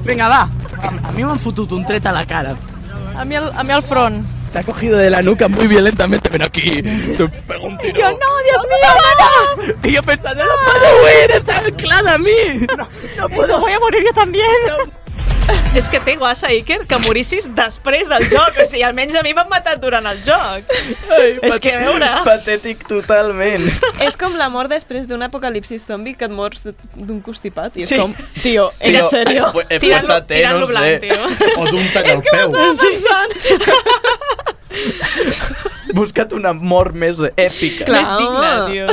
[0.06, 0.42] Venga, va.
[0.82, 2.56] A, a mí me han fotut un tret a la cara.
[3.18, 4.26] A mi al, a mi al front.
[4.52, 6.30] Te ha cogido de la nuca muy violentamente.
[6.30, 6.82] Ven aquí.
[6.82, 8.02] Te pego un tiro.
[8.02, 12.32] Jo, no, Dios mío, no, Y yo pensando, no puedo huir, está anclada a mí.
[12.78, 13.60] No, no no.
[13.60, 14.40] Voy a morir jo també.
[15.78, 18.56] És que té guassa, Iker, que morissis després del joc.
[18.62, 20.64] O sigui, almenys a mi m'han matat durant el joc.
[21.14, 22.08] Ai, És que, a veure...
[22.26, 23.64] Patètic totalment.
[24.04, 27.90] És com la mort després d'un apocalipsis zombi que et mors d'un constipat i és
[27.94, 27.98] Sí.
[28.00, 29.52] com, tio, en Tio, serio?
[29.54, 31.00] fu- eh, fuérzate, tirant-lo no blanc, sé.
[31.06, 31.20] tio.
[31.62, 32.50] O d'un tall És al que peu.
[32.52, 33.32] m'estava pensant.
[35.98, 37.86] Busca't una mort més èpica.
[37.88, 38.86] Clar, Més digna, tio.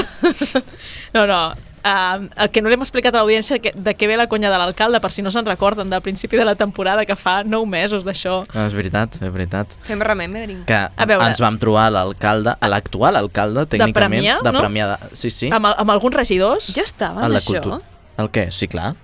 [1.17, 1.41] No, no.
[1.85, 4.57] Uh, el que no li hem explicat a l'audiència de què ve la conya de
[4.57, 8.07] l'alcalde, per si no se'n recorden, del principi de la temporada, que fa nou mesos
[8.09, 8.39] d'això.
[8.55, 9.77] No, és veritat, és veritat.
[9.85, 10.63] Fem remembering.
[10.65, 11.27] Que A veure.
[11.29, 13.93] ens vam trobar l'alcalde, a l'actual alcalde, tècnicament.
[14.17, 14.63] Premià, de no?
[14.65, 15.13] Premià, de...
[15.17, 15.51] Sí, sí.
[15.53, 16.73] Amb, amb alguns regidors.
[16.75, 17.53] Jo estava a en la això.
[17.61, 17.81] cultura.
[18.17, 18.47] El què?
[18.51, 18.95] Sí, clar.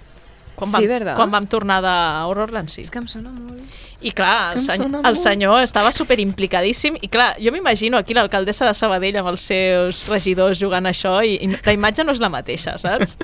[0.57, 1.17] Quan Sí, vam, verdad?
[1.17, 1.93] quan vam tornar de
[2.29, 2.81] Horrorland, sí.
[2.81, 3.61] És que em sona molt.
[4.01, 8.65] I clar, el, sona el senyor estava super implicadíssim i clar, jo m'imagino aquí l'alcaldessa
[8.65, 12.31] de Sabadell amb els seus regidors jugant això i, i la imatge no és la
[12.33, 13.19] mateixa, saps?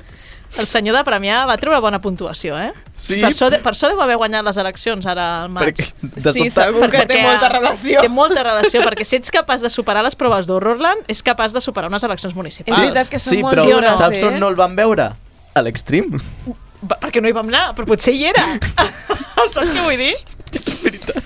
[0.61, 2.70] El senyor de Premià va treure bona puntuació, eh?
[2.95, 3.16] Sí.
[3.22, 5.81] Per això, de, per això deu haver guanyat les eleccions ara al maig.
[5.81, 8.05] Perquè, de Sí, sobte, segur que té molta relació.
[8.05, 11.64] Té molta relació, perquè si ets capaç de superar les proves d'Horrorland, és capaç de
[11.64, 12.77] superar unes eleccions municipals.
[12.77, 14.29] És veritat que són sí, molt però lliures, saps eh?
[14.31, 15.11] on no el vam veure?
[15.57, 16.14] A l'extrem.
[16.87, 18.47] Perquè no hi vam anar, però potser hi era.
[19.53, 20.14] Saps què vull dir?
[20.53, 21.22] És veritat.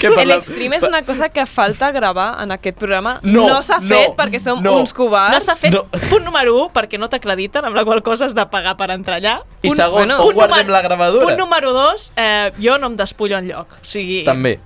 [0.00, 3.20] Que per la- L'extrem és una cosa que falta gravar en aquest programa.
[3.22, 4.72] No, no s'ha no, fet perquè som no.
[4.80, 5.32] uns covards.
[5.32, 5.84] No s'ha fet No.
[6.10, 9.20] punt número 1 perquè no t'acrediten, amb la qual cosa has de pagar per entrar
[9.20, 9.36] allà.
[9.62, 11.24] I Punt- segon, punt on guardem número- la gravadora?
[11.26, 13.72] Punt número 2, eh, jo no em despullo en lloc.
[13.80, 14.58] O sigui, També.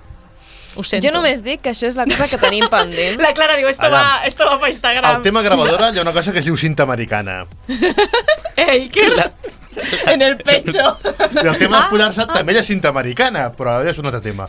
[0.75, 1.05] ho sento.
[1.07, 3.21] Jo només dic que això és la cosa que tenim pendent.
[3.27, 5.05] La Clara diu, esto va, esto va pa Instagram.
[5.05, 7.45] Al tema gravadora hi ha una cosa que es diu cinta americana.
[8.57, 9.31] Ei, què?
[10.13, 10.97] en el pecho.
[11.43, 14.47] I el tema d'espullar-se també hi ha cinta americana, però és un altre tema.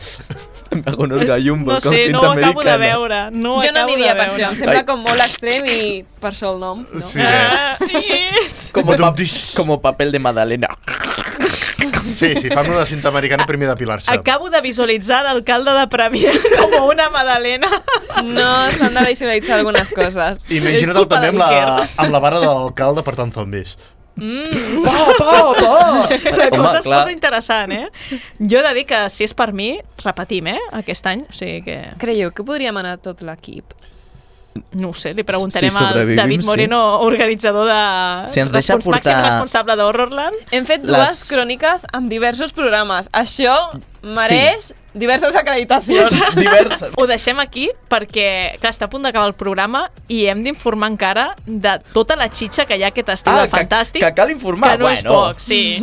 [0.85, 3.19] Algunos gallumbos No sé, no ho acabo de veure.
[3.31, 5.81] No jo no aniria per això, em sembla com molt extrem i
[6.19, 6.85] per això el nom.
[6.91, 7.05] No?
[7.07, 8.47] Sí, Ah, eh?
[8.71, 9.13] Como, pa
[9.55, 10.67] como papel de Madalena.
[12.15, 14.11] Sí, si fan una cinta americana primer depilar-se.
[14.11, 17.69] Acabo de visualitzar l'alcalde de Premià com una madalena.
[18.23, 20.45] No, s'han de visualitzar algunes coses.
[20.53, 21.49] Imagina't també amb la,
[21.97, 23.77] amb la vara de l'alcalde per tant zombis.
[24.15, 24.83] Mm.
[24.85, 26.09] Pa, pa, pa!
[26.37, 26.99] La Home, cosa es clar.
[27.01, 27.87] posa interessant, eh?
[28.39, 29.71] Jo he de dir que si és per mi,
[30.03, 30.59] repetim, eh?
[30.81, 31.79] Aquest any, o sigui que...
[32.01, 33.73] Creieu que podríem anar tot l'equip?
[34.77, 36.45] No ho sé, li preguntarem Si al David sí.
[36.45, 37.79] Moreno, organitzador de...
[38.29, 40.35] Si ens deixa respons- Màxim portar- responsable d'Horrorland.
[40.53, 43.09] Hem fet Les- dues cròniques amb diversos programes.
[43.17, 43.55] Això
[44.05, 46.11] mereix diverses acreditacions.
[46.35, 46.91] Diverses.
[46.97, 51.35] Ho deixem aquí perquè, clar, està a punt d'acabar el programa i hem d'informar encara
[51.45, 54.01] de tota la xitxa que hi ha aquest estiu Ah, de que- fantàstic.
[54.05, 55.19] que cal informar, Que no és bueno.
[55.33, 55.81] poc, sí.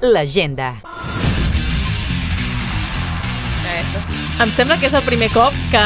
[0.00, 0.74] L'agenda.
[4.40, 5.82] Em sembla que és el primer cop que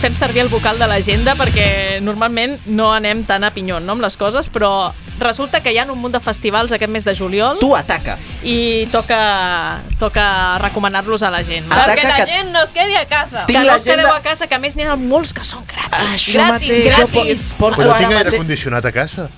[0.00, 4.04] fem servir el vocal de l'agenda perquè normalment no anem tan a pinyon no, amb
[4.06, 7.58] les coses, però resulta que hi ha un munt de festivals aquest mes de juliol
[7.60, 8.18] Tu ataca.
[8.42, 11.68] i toca, toca recomanar-los a la gent.
[11.70, 13.44] Perquè la gent no es quedi a casa.
[13.46, 16.08] que no us quedeu a casa, que a més n'hi ha molts que són gratis.
[16.14, 17.26] Això mateix, jo po-
[17.58, 19.28] porto Però tinc aire condicionat a casa.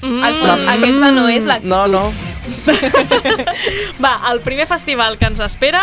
[0.00, 0.22] Mm.
[0.40, 1.68] Fons, aquesta no és l'actitud.
[1.68, 2.12] No, no.
[4.02, 5.82] Va, el primer festival que ens espera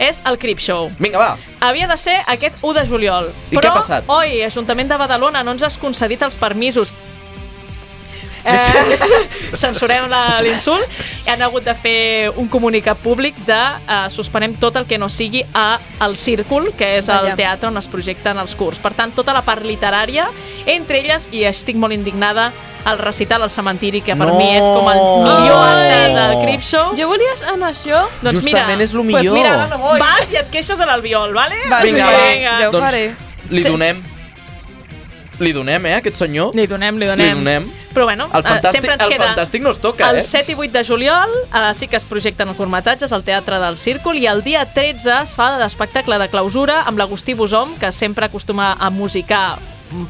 [0.00, 0.90] és el Crip Show.
[0.98, 1.36] Vinga, va.
[1.60, 3.28] Havia de ser aquest 1 de juliol.
[3.50, 4.08] I però, què ha passat?
[4.08, 6.94] oi, Ajuntament de Badalona no ens has concedit els permisos
[8.48, 8.98] Eh,
[9.62, 10.86] censurem la- l'insult
[11.26, 15.08] i han hagut de fer un comunicat públic de eh, suspenem tot el que no
[15.08, 17.36] sigui a el Círcul, que és el Vaja.
[17.36, 18.78] teatre on es projecten els curs.
[18.78, 20.28] Per tant, tota la part literària,
[20.66, 22.50] entre elles, i estic molt indignada,
[22.88, 24.36] el recital al cementiri, que per No!
[24.38, 26.94] mi és com el millor acte del Crip Show.
[26.96, 28.04] Jo volia anar a això.
[28.22, 29.34] Doncs mira, Justament és lo Pues millor.
[29.34, 29.98] mira, ara no vull.
[30.00, 31.56] Vas i et queixes a l'Albiol, vale?
[31.70, 32.58] Va, Vinga, sí, va.
[32.60, 33.04] ja ho Doncs faré.
[33.50, 33.68] Li Sí.
[35.38, 36.54] Li donem, eh, aquest senyor?
[36.58, 37.26] Li donem, li donem.
[37.26, 37.70] Li donem.
[37.94, 39.30] Però bueno, El eh, fantàstic, sempre ens el queda...
[39.30, 40.26] fantàstic no es toca, El eh?
[40.26, 44.18] 7 i 8 de juliol eh, sí que es projecten curtmetratges al Teatre del Círcul
[44.18, 48.74] i el dia 13 es fa l'espectacle de clausura amb l'Agustí Bosom, que sempre acostuma
[48.74, 49.58] a musicar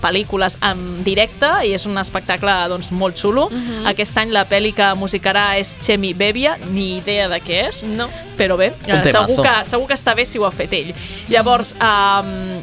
[0.03, 3.49] pel·lícules en directe i és un espectacle doncs, molt xulo.
[3.51, 3.87] Mhm.
[3.93, 8.09] Aquest any la pel·li que musicarà és Chemi Bevia, ni idea de què és, no.
[8.37, 10.95] però bé, eh, segur, que, segur que està bé si ho ha fet ell.
[11.29, 12.62] Llavors, um,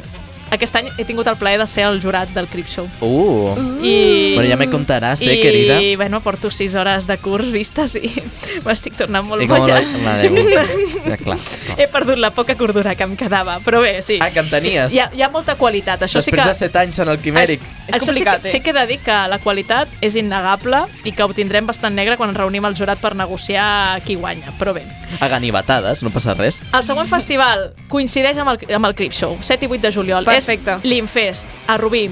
[0.50, 2.88] aquest any he tingut el plaer de ser el jurat del Crip Show.
[3.00, 3.56] Uh.
[3.82, 4.34] I...
[4.34, 5.80] Bueno, ja me contaràs, eh, I, querida.
[5.82, 8.10] I, bueno, porto 6 hores de curs vistes i
[8.66, 9.80] m'estic tornant molt I com boja.
[9.80, 10.36] la, la Déu.
[11.06, 11.36] Ja, clar.
[11.76, 14.18] He perdut la poca cordura que em quedava, però bé, sí.
[14.22, 14.94] Ah, que en tenies.
[14.94, 16.06] Hi ha, hi ha molta qualitat.
[16.06, 16.54] Això sí Després que...
[16.54, 17.66] de 7 anys en el quimèric.
[17.86, 18.52] Això sí complicat, que, eh?
[18.52, 21.94] sí que he de dir que la qualitat és innegable i que ho tindrem bastant
[21.94, 24.86] negre quan ens reunim al jurat per negociar qui guanya, però bé.
[25.20, 26.58] A ganivetades, no passa res.
[26.72, 30.26] El següent festival coincideix amb el, amb el Crip Show, 7 i 8 de juliol.
[30.36, 30.78] Perfecte.
[30.80, 32.06] És l'Infest, a Rubí.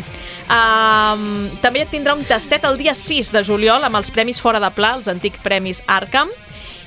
[0.44, 1.26] Um,
[1.64, 4.94] també tindrà un tastet el dia 6 de juliol amb els Premis Fora de Pla,
[4.98, 6.32] els antics Premis Arkham.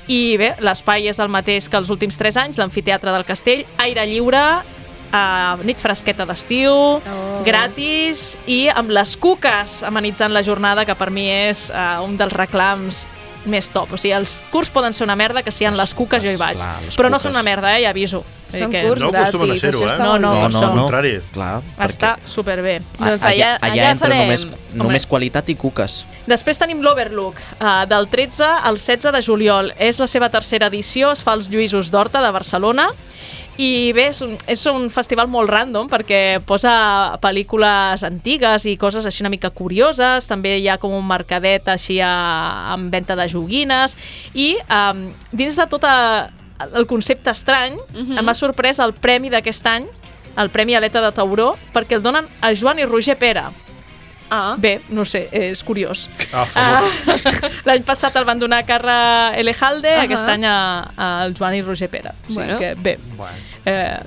[0.08, 4.06] I bé, l'espai és el mateix que els últims 3 anys, l'amfiteatre del Castell, aire
[4.08, 4.44] lliure,
[5.12, 7.42] uh, nit fresqueta d'estiu, oh.
[7.46, 12.34] gratis i amb les cuques amenitzant la jornada, que per mi és uh, un dels
[12.36, 13.04] reclams
[13.46, 13.92] més top.
[13.92, 16.30] O sigui, els curs poden ser una merda, que si hi ha les cuques jo
[16.30, 16.56] hi vaig.
[16.58, 17.22] clar, Però no cuques.
[17.22, 18.24] són una merda, eh, ja aviso.
[18.50, 19.94] Són dir curs No acostumen a ser-ho, eh?
[19.98, 20.82] No, no, no, no, no, no.
[20.82, 21.20] contrari.
[21.32, 22.80] Clar, Està superbé.
[22.98, 24.18] Doncs allà, allà- allà, allà entra serem.
[24.22, 24.56] només, Home.
[24.72, 26.06] només qualitat i cuques.
[26.26, 29.72] Després tenim l'Overlook, uh, del 13 al 16 de juliol.
[29.78, 32.88] És la seva tercera edició, es fa als Lluïsos d'Horta de Barcelona
[33.58, 39.06] i bé, és un, és un festival molt random perquè posa pel·lícules antigues i coses
[39.08, 42.12] així una mica curioses, també hi ha com un mercadet així a,
[42.76, 43.96] amb venda de joguines.
[44.34, 46.30] I um, dins de tot a,
[46.72, 48.18] el concepte estrany Mhm.
[48.18, 49.86] em ha sorprès el premi d'aquest any
[50.38, 53.42] el Premi Aleta de Tauró perquè el donen a Joan i Roger Pere
[54.30, 54.54] Ah.
[54.58, 56.08] Bé, no sé, és curiós.
[56.32, 56.46] Ah.
[56.54, 56.82] Ah,
[57.68, 60.00] L'any passat el van donar a Carra Elejalde, uh.
[60.00, 60.04] -huh.
[60.04, 62.10] aquest any a- al Joan i Roger Pere.
[62.10, 62.58] O sigui Bueno.
[62.58, 62.98] que, bé.
[63.16, 63.98] Bueno, Eh,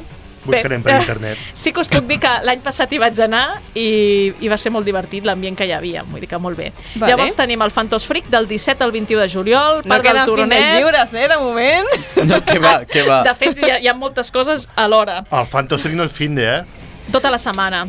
[0.46, 1.38] buscarem per internet.
[1.54, 4.72] Sí que us puc dir que l'any passat hi vaig anar i, i va ser
[4.72, 6.72] molt divertit l'ambient que hi havia, vull dir que molt bé.
[6.96, 7.12] Vale.
[7.12, 10.58] Llavors tenim el Fantos Freak del 17 al 21 de juliol, No del queden Turonet.
[10.58, 11.88] findes lliures, eh, de moment.
[12.26, 13.22] No, que va, que va.
[13.24, 16.58] De fet, hi ha, hi ha moltes coses alhora, El Fantastic no és fin de,
[16.58, 16.64] eh?
[17.12, 17.86] tota la setmana.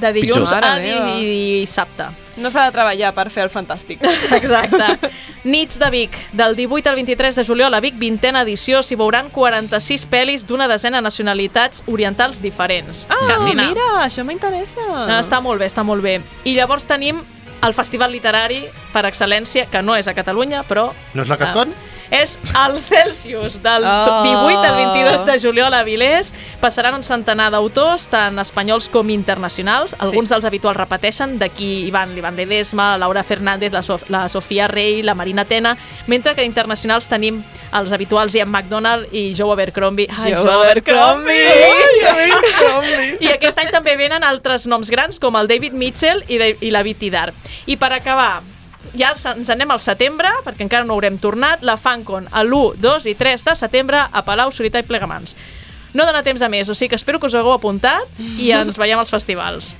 [0.00, 2.06] De dilluns a di dissabte.
[2.38, 4.02] No s'ha de treballar per fer el fantàstic.
[4.38, 5.10] Exacte.
[5.44, 9.30] Nits de Vic, del 18 al 23 de juliol a Vic, vintena edició, s'hi veuran
[9.34, 13.06] 46 pel·lis d'una desena de nacionalitats orientals diferents.
[13.10, 13.68] Ah, Quasi anar.
[13.72, 14.86] mira, això m'interessa.
[15.08, 16.20] Ah, Està molt bé, està molt bé.
[16.44, 17.24] I llavors tenim
[17.62, 20.92] el festival literari per excel·lència, que no és a Catalunya, però...
[21.14, 21.74] No és la Catcon?
[21.74, 24.22] Ah, és el Celsius, del Oh.
[24.22, 26.32] 18 al 22 de juliol a Vilés.
[26.60, 29.94] Passaran un centenar d'autors, tant espanyols com internacionals.
[29.98, 34.28] Alguns dels habituals repeteixen, d'aquí hi van l'Ivan Ledesma, la Laura Fernández, la, Sof la
[34.28, 37.42] Sofia Rey, la Marina Tena, mentre que internacionals tenim
[37.72, 40.08] els habituals Ian McDonald i Joe Abercrombie.
[40.10, 41.34] Ai, Joe Abercrombie!
[43.24, 46.70] I aquest any també venen altres noms grans com el David Mitchell i, de, i
[46.74, 47.32] la Viti Dar.
[47.66, 48.42] I per acabar,
[48.98, 53.06] ja ens- anem al setembre, perquè encara no haurem tornat, la FanCon a l'1, 2
[53.06, 55.36] i 3 de setembre a Palau, Solità i Plegamans.
[55.94, 58.76] No dona temps de més, o sigui que espero que us hagueu apuntat i ens
[58.78, 59.74] veiem als festivals.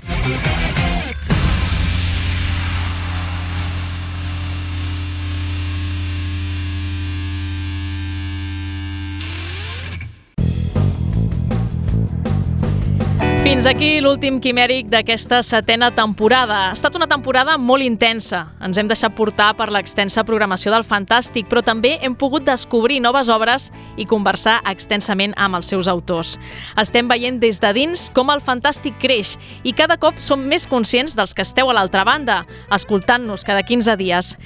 [13.59, 16.69] Fins aquí l'últim quimèric d'aquesta setena temporada.
[16.69, 18.45] Ha estat una temporada molt intensa.
[18.63, 23.27] Ens hem deixat portar per l'extensa programació del Fantàstic, però també hem pogut descobrir noves
[23.35, 23.67] obres
[23.99, 26.37] i conversar extensament amb els seus autors.
[26.79, 29.35] Estem veient des de dins com el Fantàstic creix
[29.67, 33.99] i cada cop som més conscients dels que esteu a l'altra banda, escoltant-nos cada 15
[33.99, 34.37] dies.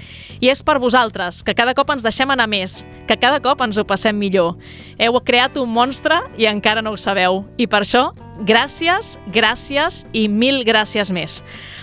[0.40, 3.76] I és per vosaltres, que cada cop ens deixem anar més, que cada cop ens
[3.76, 4.56] ho passem millor.
[4.96, 7.42] Heu creat un monstre i encara no ho sabeu.
[7.60, 8.08] I per això
[8.47, 11.41] gràcies, gràcies i mil gràcies més.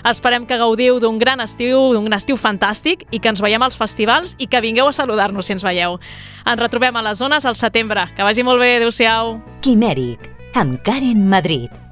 [0.08, 4.36] Esperem que gaudiu d'un gran estiu, d'un estiu fantàstic i que ens veiem als festivals
[4.40, 6.00] i que vingueu a saludar-nos si ens veieu.
[6.46, 8.10] Ens retrobem a les zones al setembre.
[8.16, 9.38] Que vagi molt bé, adeu-siau.
[9.62, 11.89] Quimèric, amb Karen Madrid.